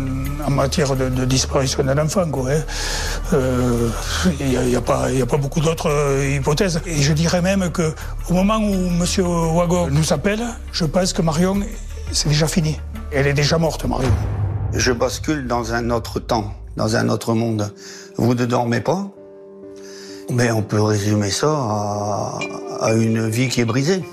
en 0.45 0.49
matière 0.49 0.95
de, 0.95 1.09
de 1.09 1.25
disparition 1.25 1.83
d'un 1.83 1.97
enfant. 1.99 2.21
hein. 2.23 2.61
Euh, 3.33 3.89
Il 4.39 4.47
n'y 4.47 4.57
a, 4.57 4.63
il 4.63 4.71
y 4.71 4.75
a 4.75 4.81
pas 4.81 5.05
a 5.07 5.37
beaucoup 5.37 5.61
d'autres 5.61 5.89
euh, 5.89 6.35
hypothèses. 6.37 6.81
Et 6.85 7.01
je 7.01 7.13
dirais 7.13 7.41
même 7.41 7.69
que 7.71 7.93
au 8.29 8.33
moment 8.33 8.57
où 8.57 8.73
M. 8.73 9.03
Wagon 9.55 9.87
nous 9.91 10.11
appelle, 10.11 10.41
je 10.73 10.85
pense 10.85 11.13
que 11.13 11.21
Marion, 11.21 11.59
c'est 12.11 12.29
déjà 12.29 12.47
fini. 12.47 12.79
Elle 13.11 13.27
est 13.27 13.33
déjà 13.33 13.57
morte, 13.57 13.85
Marion. 13.85 14.09
Je 14.73 14.91
bascule 14.91 15.47
dans 15.47 15.73
un 15.73 15.89
autre 15.91 16.19
temps, 16.19 16.53
dans 16.77 16.95
un 16.95 17.07
autre 17.09 17.33
monde. 17.35 17.71
Vous 18.17 18.33
ne 18.33 18.45
dormez 18.45 18.81
pas? 18.81 19.09
Mais 20.29 20.51
on 20.51 20.61
peut 20.61 20.81
résumer 20.81 21.29
ça 21.29 21.49
à, 21.49 22.39
à 22.81 22.93
une 22.93 23.29
vie 23.29 23.47
qui 23.47 23.61
est 23.61 23.65
brisée. 23.65 24.03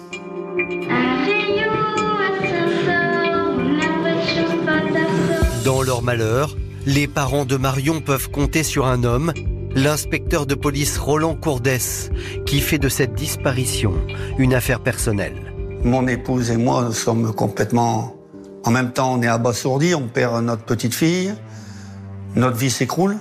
Dans 5.65 5.83
leur 5.83 6.03
malheur, 6.03 6.57
les 6.87 7.09
parents 7.09 7.47
de 7.47 7.57
Marion 7.57 8.01
peuvent 8.01 8.31
compter 8.31 8.63
sur 8.63 8.87
un 8.87 9.03
homme, 9.05 9.33
l'inspecteur 9.75 10.45
de 10.45 10.55
police 10.55 10.99
Roland 10.99 11.35
Courdès, 11.35 12.11
qui 12.45 12.61
fait 12.61 12.79
de 12.79 12.91
cette 12.91 13.15
disparition 13.15 13.95
une 14.39 14.55
affaire 14.55 14.81
personnelle. 14.81 15.53
Mon 15.83 16.07
épouse 16.07 16.51
et 16.51 16.57
moi 16.57 16.93
sommes 16.93 17.35
complètement... 17.35 18.17
En 18.65 18.71
même 18.71 18.93
temps, 18.93 19.15
on 19.15 19.23
est 19.23 19.27
abasourdis, 19.27 19.95
on 19.95 20.09
perd 20.09 20.45
notre 20.45 20.65
petite 20.65 20.95
fille, 20.95 21.35
notre 22.37 22.57
vie 22.57 22.71
s'écroule. 22.71 23.17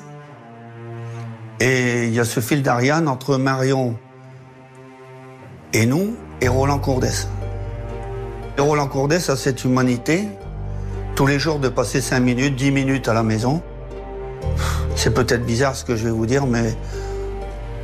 Et 1.59 2.05
il 2.05 2.13
y 2.13 2.19
a 2.19 2.25
ce 2.25 2.39
fil 2.39 2.63
d'Ariane 2.63 3.07
entre 3.07 3.37
Marion 3.37 3.95
et 5.73 5.85
nous 5.85 6.15
et 6.41 6.47
Roland 6.47 6.79
Courdès. 6.79 7.27
Et 8.57 8.61
Roland 8.61 8.87
Courdès 8.87 9.29
a 9.29 9.35
cette 9.35 9.63
humanité, 9.63 10.27
tous 11.15 11.25
les 11.25 11.39
jours 11.39 11.59
de 11.59 11.69
passer 11.69 12.01
5 12.01 12.19
minutes, 12.19 12.55
10 12.55 12.71
minutes 12.71 13.07
à 13.07 13.13
la 13.13 13.23
maison. 13.23 13.61
C'est 14.95 15.13
peut-être 15.13 15.45
bizarre 15.45 15.75
ce 15.75 15.83
que 15.83 15.95
je 15.95 16.05
vais 16.05 16.11
vous 16.11 16.25
dire, 16.25 16.45
mais 16.45 16.75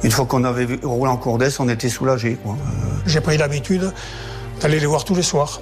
une 0.04 0.12
fois 0.12 0.26
qu'on 0.26 0.44
avait 0.44 0.66
vu 0.66 0.80
Roland 0.84 1.18
Courdès, 1.18 1.60
on 1.60 1.68
était 1.70 1.90
soulagés. 1.90 2.38
quoi. 2.44 2.56
J'ai 3.06 3.22
pris 3.22 3.38
l'habitude 3.38 3.92
d'aller 4.62 4.80
les 4.80 4.86
voir 4.86 5.04
tous 5.04 5.16
les 5.16 5.24
soirs. 5.24 5.62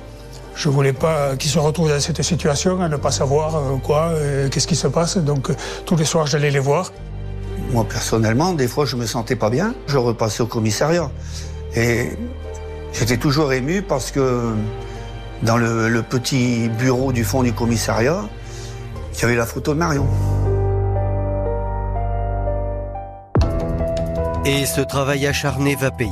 Je 0.56 0.70
voulais 0.70 0.94
pas 0.94 1.36
qu'ils 1.36 1.52
se 1.52 1.60
retrouvent 1.60 1.90
dans 1.90 2.00
cette 2.00 2.22
situation, 2.24 2.82
à 2.82 2.90
ne 2.90 2.98
pas 2.98 3.12
savoir 3.12 3.56
euh, 3.56 3.78
quoi, 3.78 4.10
euh, 4.10 4.50
qu'est-ce 4.50 4.68
qui 4.68 4.76
se 4.76 4.88
passe. 4.88 5.18
Donc 5.18 5.50
euh, 5.52 5.56
tous 5.86 5.96
les 5.96 6.06
soirs, 6.06 6.26
j'allais 6.26 6.50
les 6.50 6.60
voir. 6.60 6.92
Moi, 7.72 7.84
personnellement, 7.84 8.54
des 8.54 8.68
fois, 8.68 8.86
je 8.86 8.96
me 8.96 9.06
sentais 9.06 9.36
pas 9.36 9.50
bien. 9.50 9.74
Je 9.88 9.98
repassais 9.98 10.42
au 10.42 10.48
commissariat. 10.48 11.12
Et 11.76 12.12
j'étais 12.94 13.18
toujours 13.18 13.52
ému 13.54 13.82
parce 13.82 14.12
que 14.12 14.54
dans 15.44 15.58
le, 15.58 15.90
le 15.90 16.02
petit 16.02 16.70
bureau 16.70 17.12
du 17.12 17.24
fond 17.24 17.44
du 17.44 17.54
commissariat, 17.54 18.24
il 19.14 19.22
y 19.22 19.26
avait 19.26 19.36
la 19.36 19.46
photo 19.46 19.74
de 19.74 19.80
Marion. 19.80 20.08
Et 24.46 24.66
ce 24.66 24.80
travail 24.80 25.28
acharné 25.28 25.76
va 25.76 25.92
payer. 25.92 26.12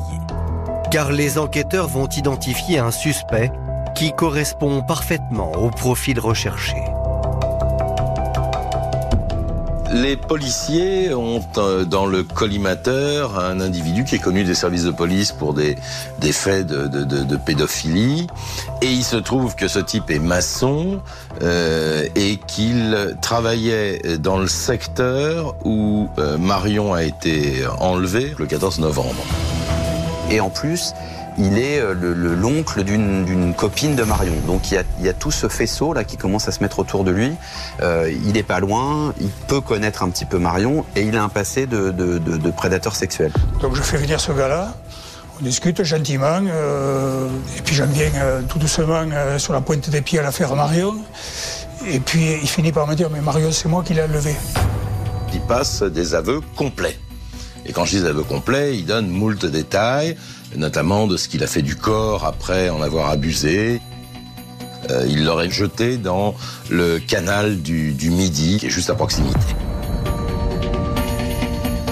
Car 0.92 1.12
les 1.12 1.38
enquêteurs 1.38 1.88
vont 1.88 2.08
identifier 2.08 2.80
un 2.80 2.92
suspect 2.92 3.52
qui 3.96 4.12
correspond 4.12 4.82
parfaitement 4.82 5.54
au 5.54 5.70
profil 5.70 6.20
recherché. 6.20 6.76
Les 9.96 10.18
policiers 10.18 11.14
ont 11.14 11.42
euh, 11.58 11.86
dans 11.86 12.06
le 12.06 12.24
collimateur 12.24 13.40
un 13.40 13.62
individu 13.62 14.04
qui 14.04 14.16
est 14.16 14.20
connu 14.20 14.44
des 14.44 14.54
services 14.54 14.84
de 14.84 14.92
police 14.92 15.32
pour 15.32 15.54
des, 15.54 15.78
faits 16.34 16.68
de 16.68 17.38
pédophilie. 17.38 18.28
Et 18.82 18.92
il 18.92 19.06
se 19.06 19.16
trouve 19.16 19.56
que 19.56 19.70
ce 19.70 19.80
type 19.80 20.12
est 20.12 20.20
maçon 20.20 21.00
euh, 21.42 22.10
et 22.14 22.36
qu'il 22.46 23.16
travaillait 23.22 24.18
dans 24.18 24.38
le 24.38 24.48
secteur 24.48 25.56
où 25.64 26.10
euh, 26.18 26.38
Marion 26.38 26.94
a 26.94 27.04
été 27.04 27.66
enlevée 27.80 28.36
le 28.38 28.48
14 28.48 28.80
novembre. 28.80 29.24
Et 30.30 30.42
en 30.42 30.50
plus, 30.50 30.94
il 31.38 31.58
est 31.58 31.80
euh, 31.80 31.94
le- 31.94 32.14
le- 32.14 32.36
l'oncle 32.36 32.84
d'une 32.84 33.54
copine 33.56 33.96
de 33.96 34.04
Marion. 34.04 34.34
Donc 34.48 34.72
il 34.72 34.76
y, 34.76 34.78
a, 34.78 34.84
il 35.00 35.06
y 35.06 35.10
a 35.10 35.14
tout 35.14 35.32
ce 35.32 35.48
faisceau 35.50 35.94
là 35.94 36.04
qui 36.04 36.18
commence 36.18 36.48
à 36.48 36.52
se 36.52 36.62
mettre 36.62 36.80
autour 36.80 37.04
de 37.04 37.12
lui. 37.12 37.32
Euh, 37.82 38.12
il 38.26 38.38
est 38.38 38.44
pas 38.44 38.60
loin, 38.60 39.14
il 39.20 39.30
peut 39.48 39.62
connaître 39.62 40.04
un 40.04 40.10
petit 40.10 40.26
peu 40.26 40.38
Marion 40.40 40.86
et 40.96 41.02
il 41.04 41.18
a 41.18 41.24
un 41.24 41.30
passé 41.30 41.66
de, 41.68 41.92
de- 41.92 42.18
de- 42.18 42.38
de 42.38 42.52
prédateur 42.52 42.96
sexuel. 42.96 43.32
Donc 43.62 43.76
je 43.76 43.82
fais 43.82 43.98
venir 43.98 44.20
ce 44.20 44.32
gars-là, 44.32 44.74
on 45.40 45.44
discute 45.44 45.84
gentiment, 45.84 46.40
euh, 46.48 47.28
et 47.58 47.62
puis 47.62 47.76
j'en 47.76 47.88
viens 47.88 48.10
euh, 48.16 48.42
tout 48.48 48.58
doucement 48.60 49.04
euh, 49.12 49.38
sur 49.38 49.52
la 49.54 49.62
pointe 49.62 49.90
des 49.90 50.02
pieds 50.02 50.20
à 50.20 50.24
l'affaire 50.24 50.56
Marion. 50.56 50.96
Et 51.88 52.00
puis 52.00 52.38
il 52.42 52.48
finit 52.48 52.72
par 52.72 52.88
me 52.88 52.96
dire, 52.96 53.10
mais 53.12 53.20
Marion, 53.22 53.52
c'est 53.52 53.68
moi 53.68 53.84
qui 53.86 53.94
l'ai 53.94 54.04
enlevé. 54.04 54.34
Il 55.34 55.42
passe 55.42 55.84
des 55.84 56.16
aveux 56.16 56.40
complets. 56.56 56.98
Et 57.66 57.74
quand 57.74 57.86
je 57.86 57.98
dis 57.98 58.02
des 58.02 58.08
aveux 58.08 58.24
complets, 58.24 58.78
il 58.78 58.86
donne 58.86 59.08
moult 59.08 59.46
détails, 59.46 60.16
notamment 60.56 61.08
de 61.08 61.18
ce 61.18 61.28
qu'il 61.28 61.44
a 61.44 61.48
fait 61.48 61.62
du 61.62 61.76
corps 61.76 62.26
après 62.26 62.70
en 62.70 62.82
avoir 62.82 63.10
abusé. 63.10 63.82
Euh, 64.92 65.06
il 65.08 65.26
l'aurait 65.26 65.50
jeté 65.50 65.98
dans 65.98 66.36
le 66.70 67.00
canal 67.00 67.62
du, 67.62 67.96
Midi, 68.10 68.58
qui 68.60 68.68
est 68.68 68.70
juste 68.70 68.90
à 68.90 68.96
proximité. 68.96 69.40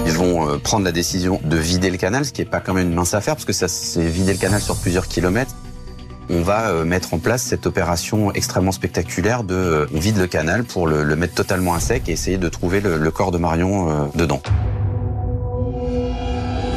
Ils 0.06 0.12
vont 0.12 0.48
euh, 0.48 0.58
prendre 0.58 0.84
la 0.84 0.92
décision 0.92 1.40
de 1.42 1.56
vider 1.56 1.90
le 1.90 1.96
canal, 1.96 2.24
ce 2.24 2.32
qui 2.32 2.42
est 2.42 2.46
pas 2.46 2.60
quand 2.60 2.74
même 2.74 2.88
une 2.88 2.94
mince 2.94 3.14
affaire 3.14 3.34
parce 3.34 3.46
que 3.46 3.52
ça 3.52 3.68
c'est 3.68 4.06
vider 4.06 4.32
le 4.32 4.38
canal 4.38 4.60
sur 4.60 4.76
plusieurs 4.76 5.08
kilomètres. 5.08 5.54
On 6.30 6.42
va 6.42 6.68
euh, 6.68 6.84
mettre 6.84 7.14
en 7.14 7.18
place 7.18 7.42
cette 7.42 7.66
opération 7.66 8.32
extrêmement 8.32 8.72
spectaculaire 8.72 9.42
de 9.42 9.88
on 9.92 9.98
vide 9.98 10.18
le 10.18 10.26
canal 10.28 10.62
pour 10.62 10.86
le, 10.86 11.04
mettre 11.16 11.34
totalement 11.34 11.74
à 11.74 11.80
sec 11.80 12.08
et 12.08 12.12
essayer 12.12 12.38
de 12.38 12.48
trouver 12.48 12.80
le, 12.80 13.10
corps 13.10 13.32
de 13.32 13.38
Marion 13.38 14.10
dedans. 14.14 14.40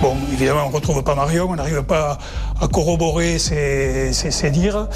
Bon, 0.01 0.15
évidemment, 0.31 0.65
on 0.65 0.69
ne 0.69 0.75
retrouve 0.75 1.03
pas 1.03 1.15
Marion, 1.15 1.47
on 1.49 1.55
n'arrive 1.55 1.83
pas 1.83 2.17
à 2.61 2.67
corroborer 2.67 3.39
ses, 3.39 4.49
dires. 4.51 4.87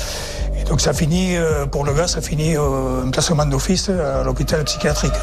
Et 0.59 0.63
donc 0.63 0.79
ça 0.79 0.93
finit, 0.93 1.35
euh, 1.35 1.65
pour 1.65 1.85
le 1.85 1.93
gars, 1.93 2.07
ça 2.07 2.21
finit 2.21 2.55
un 2.55 3.09
placement 3.11 3.45
d'office 3.45 3.89
à 3.89 4.23
l'hôpital 4.23 4.63
psychiatrique. 4.63 5.13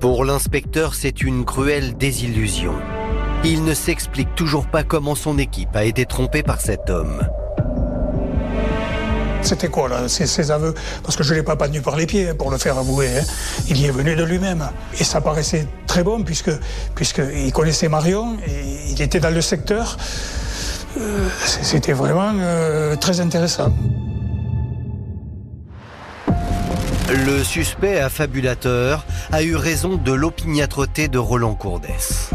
Pour 0.00 0.24
l'inspecteur, 0.24 0.94
c'est 0.94 1.22
une 1.22 1.44
cruelle 1.44 1.96
désillusion. 1.96 2.72
Il 3.44 3.64
ne 3.64 3.74
s'explique 3.74 4.34
toujours 4.34 4.66
pas 4.66 4.84
comment 4.84 5.14
son 5.14 5.38
équipe 5.38 5.74
a 5.74 5.84
été 5.84 6.06
trompée 6.06 6.42
par 6.42 6.60
cet 6.60 6.90
homme. 6.90 7.22
C'était 9.42 9.68
quoi 9.68 9.88
là, 9.88 10.08
ces, 10.08 10.50
aveux? 10.50 10.74
Parce 11.02 11.16
que 11.16 11.22
je 11.24 11.32
ne 11.32 11.38
l'ai 11.38 11.42
pas 11.42 11.56
pendu 11.56 11.80
par 11.82 11.96
les 11.96 12.06
pieds 12.06 12.28
hein, 12.30 12.34
pour 12.36 12.50
le 12.50 12.58
faire 12.58 12.78
avouer. 12.78 13.08
hein. 13.08 13.22
Il 13.68 13.76
y 13.76 13.86
est 13.86 13.90
venu 13.90 14.14
de 14.14 14.22
lui-même. 14.24 14.68
Et 14.98 15.04
ça 15.04 15.20
paraissait 15.20 15.66
très 15.86 16.02
bon 16.04 16.22
puisque 16.22 16.50
puisqu'il 16.94 17.52
connaissait 17.52 17.88
Marion 17.88 18.36
et 18.46 18.90
il 18.92 19.02
était 19.02 19.20
dans 19.20 19.30
le 19.34 19.40
secteur. 19.40 19.96
Euh, 20.98 21.28
C'était 21.62 21.92
vraiment 21.92 22.32
euh, 22.38 22.96
très 22.96 23.20
intéressant. 23.20 23.72
Le 27.08 27.42
suspect 27.44 27.98
affabulateur 28.00 29.04
a 29.32 29.42
eu 29.42 29.56
raison 29.56 29.96
de 29.96 30.12
l'opiniâtreté 30.12 31.08
de 31.08 31.18
Roland 31.18 31.54
Courdès. 31.54 32.30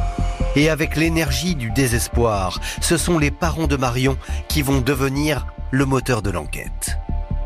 Et 0.55 0.69
avec 0.69 0.95
l'énergie 0.95 1.55
du 1.55 1.69
désespoir, 1.71 2.59
ce 2.81 2.97
sont 2.97 3.17
les 3.17 3.31
parents 3.31 3.67
de 3.67 3.75
Marion 3.77 4.17
qui 4.47 4.61
vont 4.61 4.81
devenir 4.81 5.45
le 5.71 5.85
moteur 5.85 6.21
de 6.21 6.29
l'enquête. 6.29 6.97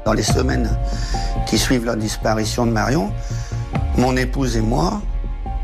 Dans 0.06 0.14
les 0.14 0.24
semaines 0.24 0.70
qui 1.48 1.58
suivent 1.58 1.86
la 1.86 1.96
disparition 1.96 2.66
de 2.66 2.72
Marion, 2.72 3.12
mon 3.98 4.16
épouse 4.16 4.58
et 4.58 4.62
moi 4.62 5.02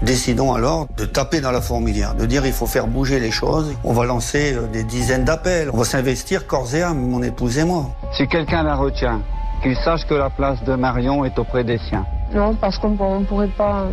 décidons 0.02 0.54
alors 0.54 0.88
de 0.96 1.06
taper 1.06 1.42
dans 1.42 1.52
la 1.52 1.62
fourmilière, 1.62 2.14
de 2.16 2.26
dire 2.26 2.46
il 2.46 2.54
faut 2.54 2.68
faire 2.68 2.88
bouger 2.88 3.20
les 3.20 3.32
choses. 3.32 3.76
On 3.84 3.94
va 3.94 4.06
lancer 4.06 4.54
euh, 4.54 4.68
des 4.68 4.84
dizaines 4.84 5.26
d'appels, 5.26 5.70
on 5.74 5.78
va 5.78 5.86
s'investir 5.86 6.46
corps 6.46 6.74
et 6.76 6.84
âme, 6.84 7.00
mon 7.00 7.24
épouse 7.24 7.58
et 7.58 7.64
moi. 7.64 7.90
Si 8.16 8.28
quelqu'un 8.28 8.64
la 8.64 8.76
retient, 8.76 9.22
qu'il 9.64 9.76
sache 9.78 10.06
que 10.06 10.14
la 10.14 10.30
place 10.30 10.64
de 10.64 10.76
Marion 10.76 11.26
est 11.26 11.38
auprès 11.40 11.64
des 11.64 11.80
siens. 11.90 12.06
Non, 12.34 12.56
parce 12.56 12.78
qu'on 12.78 12.90
ne 12.90 13.26
pourrait 13.26 13.48
pas 13.48 13.82
euh, 13.82 13.90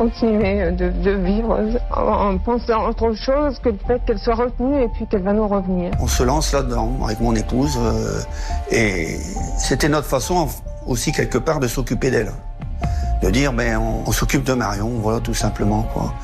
continuer 0.00 0.72
de, 0.72 0.88
de 0.88 1.10
vivre 1.10 1.60
en, 1.94 2.30
en 2.30 2.38
pensant 2.38 2.86
à 2.86 2.88
autre 2.88 3.12
chose 3.12 3.58
que 3.62 3.68
le 3.68 3.78
fait 3.86 4.00
qu'elle 4.06 4.18
soit 4.18 4.34
retenue 4.34 4.82
et 4.84 4.88
puis 4.94 5.06
qu'elle 5.06 5.22
va 5.22 5.34
nous 5.34 5.46
revenir. 5.46 5.90
On 6.00 6.06
se 6.06 6.22
lance 6.22 6.52
là-dedans 6.54 6.90
avec 7.04 7.20
mon 7.20 7.34
épouse 7.34 7.78
euh, 7.78 8.20
et 8.70 9.18
c'était 9.58 9.90
notre 9.90 10.06
façon 10.06 10.48
aussi 10.86 11.12
quelque 11.12 11.36
part 11.36 11.60
de 11.60 11.68
s'occuper 11.68 12.10
d'elle. 12.10 12.32
De 13.22 13.28
dire, 13.28 13.52
ben, 13.52 13.76
on, 13.76 14.08
on 14.08 14.12
s'occupe 14.12 14.44
de 14.44 14.54
Marion, 14.54 14.92
voilà, 15.02 15.20
tout 15.20 15.34
simplement, 15.34 15.82
quoi. 15.92 16.14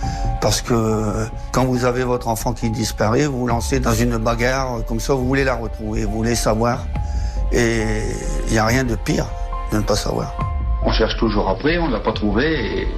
Parce 0.41 0.63
que 0.63 0.73
euh, 0.73 1.27
quand 1.53 1.67
vous 1.67 1.85
avez 1.85 2.05
votre 2.05 2.29
enfant 2.29 2.55
qui 2.55 2.71
disparaît, 2.71 3.27
vous 3.27 3.41
vous 3.41 3.47
lancez 3.47 3.79
dans 3.81 3.93
une 3.93 4.17
bagarre 4.17 4.83
comme 4.89 5.01
ça, 5.01 5.13
vous 5.13 5.27
voulez 5.27 5.45
la 5.45 5.57
retrouver, 5.57 6.07
vous 6.07 6.17
voulez 6.17 6.35
savoir. 6.35 6.87
Et 7.53 7.83
il 8.47 8.53
n'y 8.53 8.59
a 8.59 8.65
rien 8.65 8.85
de 8.85 8.97
pire 8.97 9.27
de 9.71 9.77
ne 9.77 9.83
pas 9.83 9.97
savoir. 9.97 10.35
On 10.87 10.93
cherche 10.93 11.19
toujours 11.19 11.51
après, 11.51 11.77
on 11.77 11.89
ne 11.89 11.93
l'a 11.93 12.01
pas 12.01 12.13
trouvé 12.15 12.45
et 12.81 12.89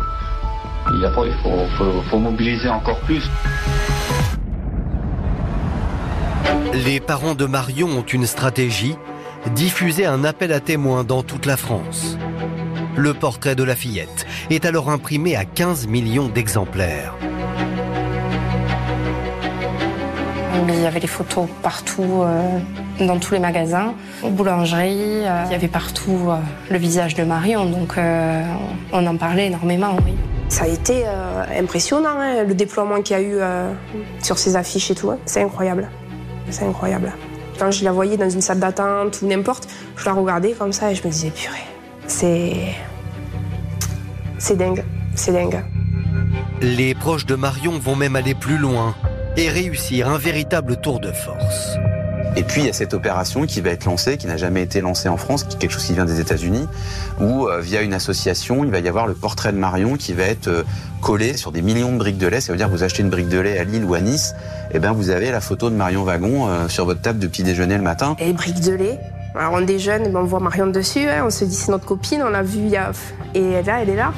il, 0.94 1.04
a 1.04 1.10
pas, 1.10 1.26
il 1.26 1.34
faut, 1.42 2.02
faut 2.10 2.18
mobiliser 2.18 2.68
encore 2.68 2.98
plus. 3.00 3.28
Les 6.84 7.00
parents 7.00 7.34
de 7.34 7.44
Marion 7.46 7.88
ont 7.88 8.02
une 8.02 8.26
stratégie, 8.26 8.96
diffuser 9.54 10.06
un 10.06 10.24
appel 10.24 10.52
à 10.52 10.60
témoins 10.60 11.04
dans 11.04 11.22
toute 11.22 11.46
la 11.46 11.56
France. 11.56 12.16
Le 12.96 13.14
portrait 13.14 13.54
de 13.54 13.62
la 13.62 13.74
fillette 13.76 14.26
est 14.50 14.64
alors 14.64 14.90
imprimé 14.90 15.36
à 15.36 15.44
15 15.44 15.86
millions 15.86 16.28
d'exemplaires. 16.28 17.14
Il 20.68 20.82
y 20.82 20.86
avait 20.86 21.00
les 21.00 21.06
photos 21.08 21.48
partout, 21.62 22.22
euh, 22.22 22.58
dans 23.00 23.18
tous 23.18 23.34
les 23.34 23.40
magasins, 23.40 23.94
aux 24.22 24.30
boulangeries. 24.30 25.26
euh, 25.26 25.42
il 25.46 25.52
y 25.52 25.54
avait 25.54 25.66
partout 25.68 26.28
euh, 26.28 26.36
le 26.70 26.78
visage 26.78 27.14
de 27.14 27.24
Marion, 27.24 27.66
donc 27.66 27.96
euh, 27.98 28.42
on 28.92 29.06
en 29.06 29.16
parlait 29.16 29.46
énormément, 29.46 29.96
oui. 30.04 30.14
Ça 30.48 30.64
a 30.64 30.68
été 30.68 31.02
euh, 31.06 31.44
impressionnant, 31.58 32.18
hein, 32.18 32.44
le 32.44 32.54
déploiement 32.54 33.02
qu'il 33.02 33.16
y 33.16 33.20
a 33.20 33.22
eu 33.22 33.36
euh, 33.38 33.72
sur 34.22 34.38
ces 34.38 34.56
affiches 34.56 34.90
et 34.90 34.94
tout. 34.94 35.10
hein. 35.10 35.18
C'est 35.26 35.42
incroyable. 35.42 35.88
C'est 36.50 36.64
incroyable. 36.64 37.12
Quand 37.58 37.70
je 37.70 37.84
la 37.84 37.92
voyais 37.92 38.16
dans 38.16 38.30
une 38.30 38.40
salle 38.40 38.58
d'attente 38.58 39.20
ou 39.22 39.26
n'importe, 39.26 39.68
je 39.96 40.04
la 40.06 40.12
regardais 40.12 40.52
comme 40.52 40.72
ça 40.72 40.90
et 40.90 40.94
je 40.94 41.04
me 41.06 41.10
disais, 41.12 41.30
purée, 41.30 41.56
c'est. 42.06 42.54
C'est 44.38 44.56
dingue. 44.56 44.84
C'est 45.14 45.32
dingue. 45.32 45.62
Les 46.62 46.94
proches 46.94 47.26
de 47.26 47.34
Marion 47.34 47.78
vont 47.78 47.96
même 47.96 48.16
aller 48.16 48.34
plus 48.34 48.56
loin 48.56 48.94
et 49.36 49.48
réussir 49.48 50.08
un 50.08 50.18
véritable 50.18 50.80
tour 50.80 50.98
de 51.00 51.12
force. 51.12 51.76
Et 52.38 52.44
puis 52.44 52.60
il 52.60 52.66
y 52.68 52.70
a 52.70 52.72
cette 52.72 52.94
opération 52.94 53.46
qui 53.46 53.60
va 53.60 53.70
être 53.70 53.84
lancée, 53.84 54.16
qui 54.16 54.28
n'a 54.28 54.36
jamais 54.36 54.62
été 54.62 54.80
lancée 54.80 55.08
en 55.08 55.16
France, 55.16 55.42
qui 55.42 55.56
est 55.56 55.58
quelque 55.58 55.72
chose 55.72 55.84
qui 55.84 55.92
vient 55.92 56.04
des 56.04 56.20
États-Unis, 56.20 56.68
où 57.20 57.48
euh, 57.48 57.58
via 57.60 57.82
une 57.82 57.92
association, 57.92 58.64
il 58.64 58.70
va 58.70 58.78
y 58.78 58.86
avoir 58.86 59.08
le 59.08 59.14
portrait 59.14 59.52
de 59.52 59.58
Marion 59.58 59.96
qui 59.96 60.12
va 60.12 60.22
être 60.22 60.46
euh, 60.46 60.62
collé 61.02 61.36
sur 61.36 61.50
des 61.50 61.62
millions 61.62 61.92
de 61.92 61.98
briques 61.98 62.16
de 62.16 62.28
lait. 62.28 62.40
Ça 62.40 62.52
veut 62.52 62.56
dire 62.56 62.68
que 62.68 62.72
vous 62.72 62.84
achetez 62.84 63.02
une 63.02 63.10
brique 63.10 63.28
de 63.28 63.40
lait 63.40 63.58
à 63.58 63.64
Lille 63.64 63.84
ou 63.84 63.92
à 63.94 64.00
Nice, 64.00 64.36
et 64.70 64.78
ben 64.78 64.92
vous 64.92 65.10
avez 65.10 65.32
la 65.32 65.40
photo 65.40 65.68
de 65.68 65.74
Marion 65.74 66.04
Wagon 66.04 66.46
euh, 66.46 66.68
sur 66.68 66.84
votre 66.84 67.00
table 67.00 67.18
de 67.18 67.26
petit 67.26 67.42
déjeuner 67.42 67.76
le 67.76 67.82
matin. 67.82 68.14
Et 68.20 68.26
les 68.26 68.32
briques 68.34 68.60
de 68.60 68.72
lait. 68.72 69.00
Alors 69.34 69.54
on 69.54 69.60
déjeune, 69.60 70.06
et 70.06 70.08
ben, 70.08 70.20
on 70.20 70.24
voit 70.24 70.38
Marion 70.38 70.68
dessus, 70.68 71.08
hein, 71.08 71.24
on 71.26 71.30
se 71.30 71.44
dit 71.44 71.56
c'est 71.56 71.72
notre 71.72 71.86
copine, 71.86 72.22
on 72.24 72.30
l'a 72.30 72.44
vue. 72.44 72.68
Et 73.34 73.62
là, 73.62 73.82
elle 73.82 73.90
est 73.90 73.96
là. 73.96 74.12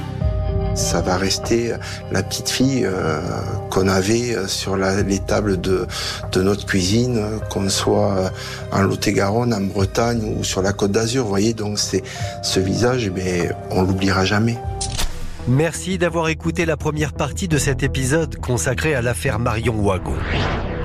Ça 0.74 1.00
va 1.00 1.16
rester 1.16 1.74
la 2.12 2.22
petite 2.22 2.48
fille 2.48 2.84
euh, 2.84 3.20
qu'on 3.70 3.88
avait 3.88 4.34
euh, 4.34 4.46
sur 4.46 4.76
les 4.76 5.18
tables 5.20 5.60
de, 5.60 5.86
notre 6.36 6.66
cuisine, 6.66 7.16
euh, 7.18 7.38
qu'on 7.38 7.68
soit 7.68 8.12
euh, 8.12 8.28
en 8.72 8.82
Lot-et-Garonne, 8.82 9.54
en 9.54 9.60
Bretagne 9.60 10.36
ou 10.38 10.44
sur 10.44 10.60
la 10.60 10.72
Côte 10.72 10.92
d'Azur. 10.92 11.22
Vous 11.24 11.30
voyez, 11.30 11.54
donc 11.54 11.78
c'est 11.78 12.02
ce 12.42 12.60
visage, 12.60 13.10
bien, 13.10 13.50
on 13.70 13.82
l'oubliera 13.82 14.24
jamais. 14.24 14.58
Merci 15.48 15.98
d'avoir 15.98 16.28
écouté 16.28 16.66
la 16.66 16.76
première 16.76 17.12
partie 17.12 17.48
de 17.48 17.58
cet 17.58 17.82
épisode 17.82 18.36
consacré 18.36 18.94
à 18.94 19.02
l'affaire 19.02 19.38
Marion 19.38 19.80
Wagon. 19.80 20.16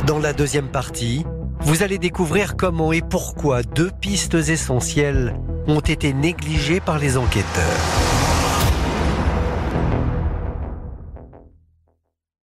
Dans 0.08 0.20
la 0.20 0.34
deuxième 0.34 0.70
partie, 0.70 1.26
vous 1.62 1.84
allez 1.84 1.98
découvrir 1.98 2.56
comment 2.56 2.94
et 2.94 3.02
pourquoi 3.02 3.64
deux 3.64 3.92
pistes 4.00 4.36
essentielles 4.36 5.36
ont 5.68 5.80
été 5.80 6.14
négligées 6.14 6.80
par 6.80 7.00
les 7.00 7.18
enquêteurs. 7.18 8.15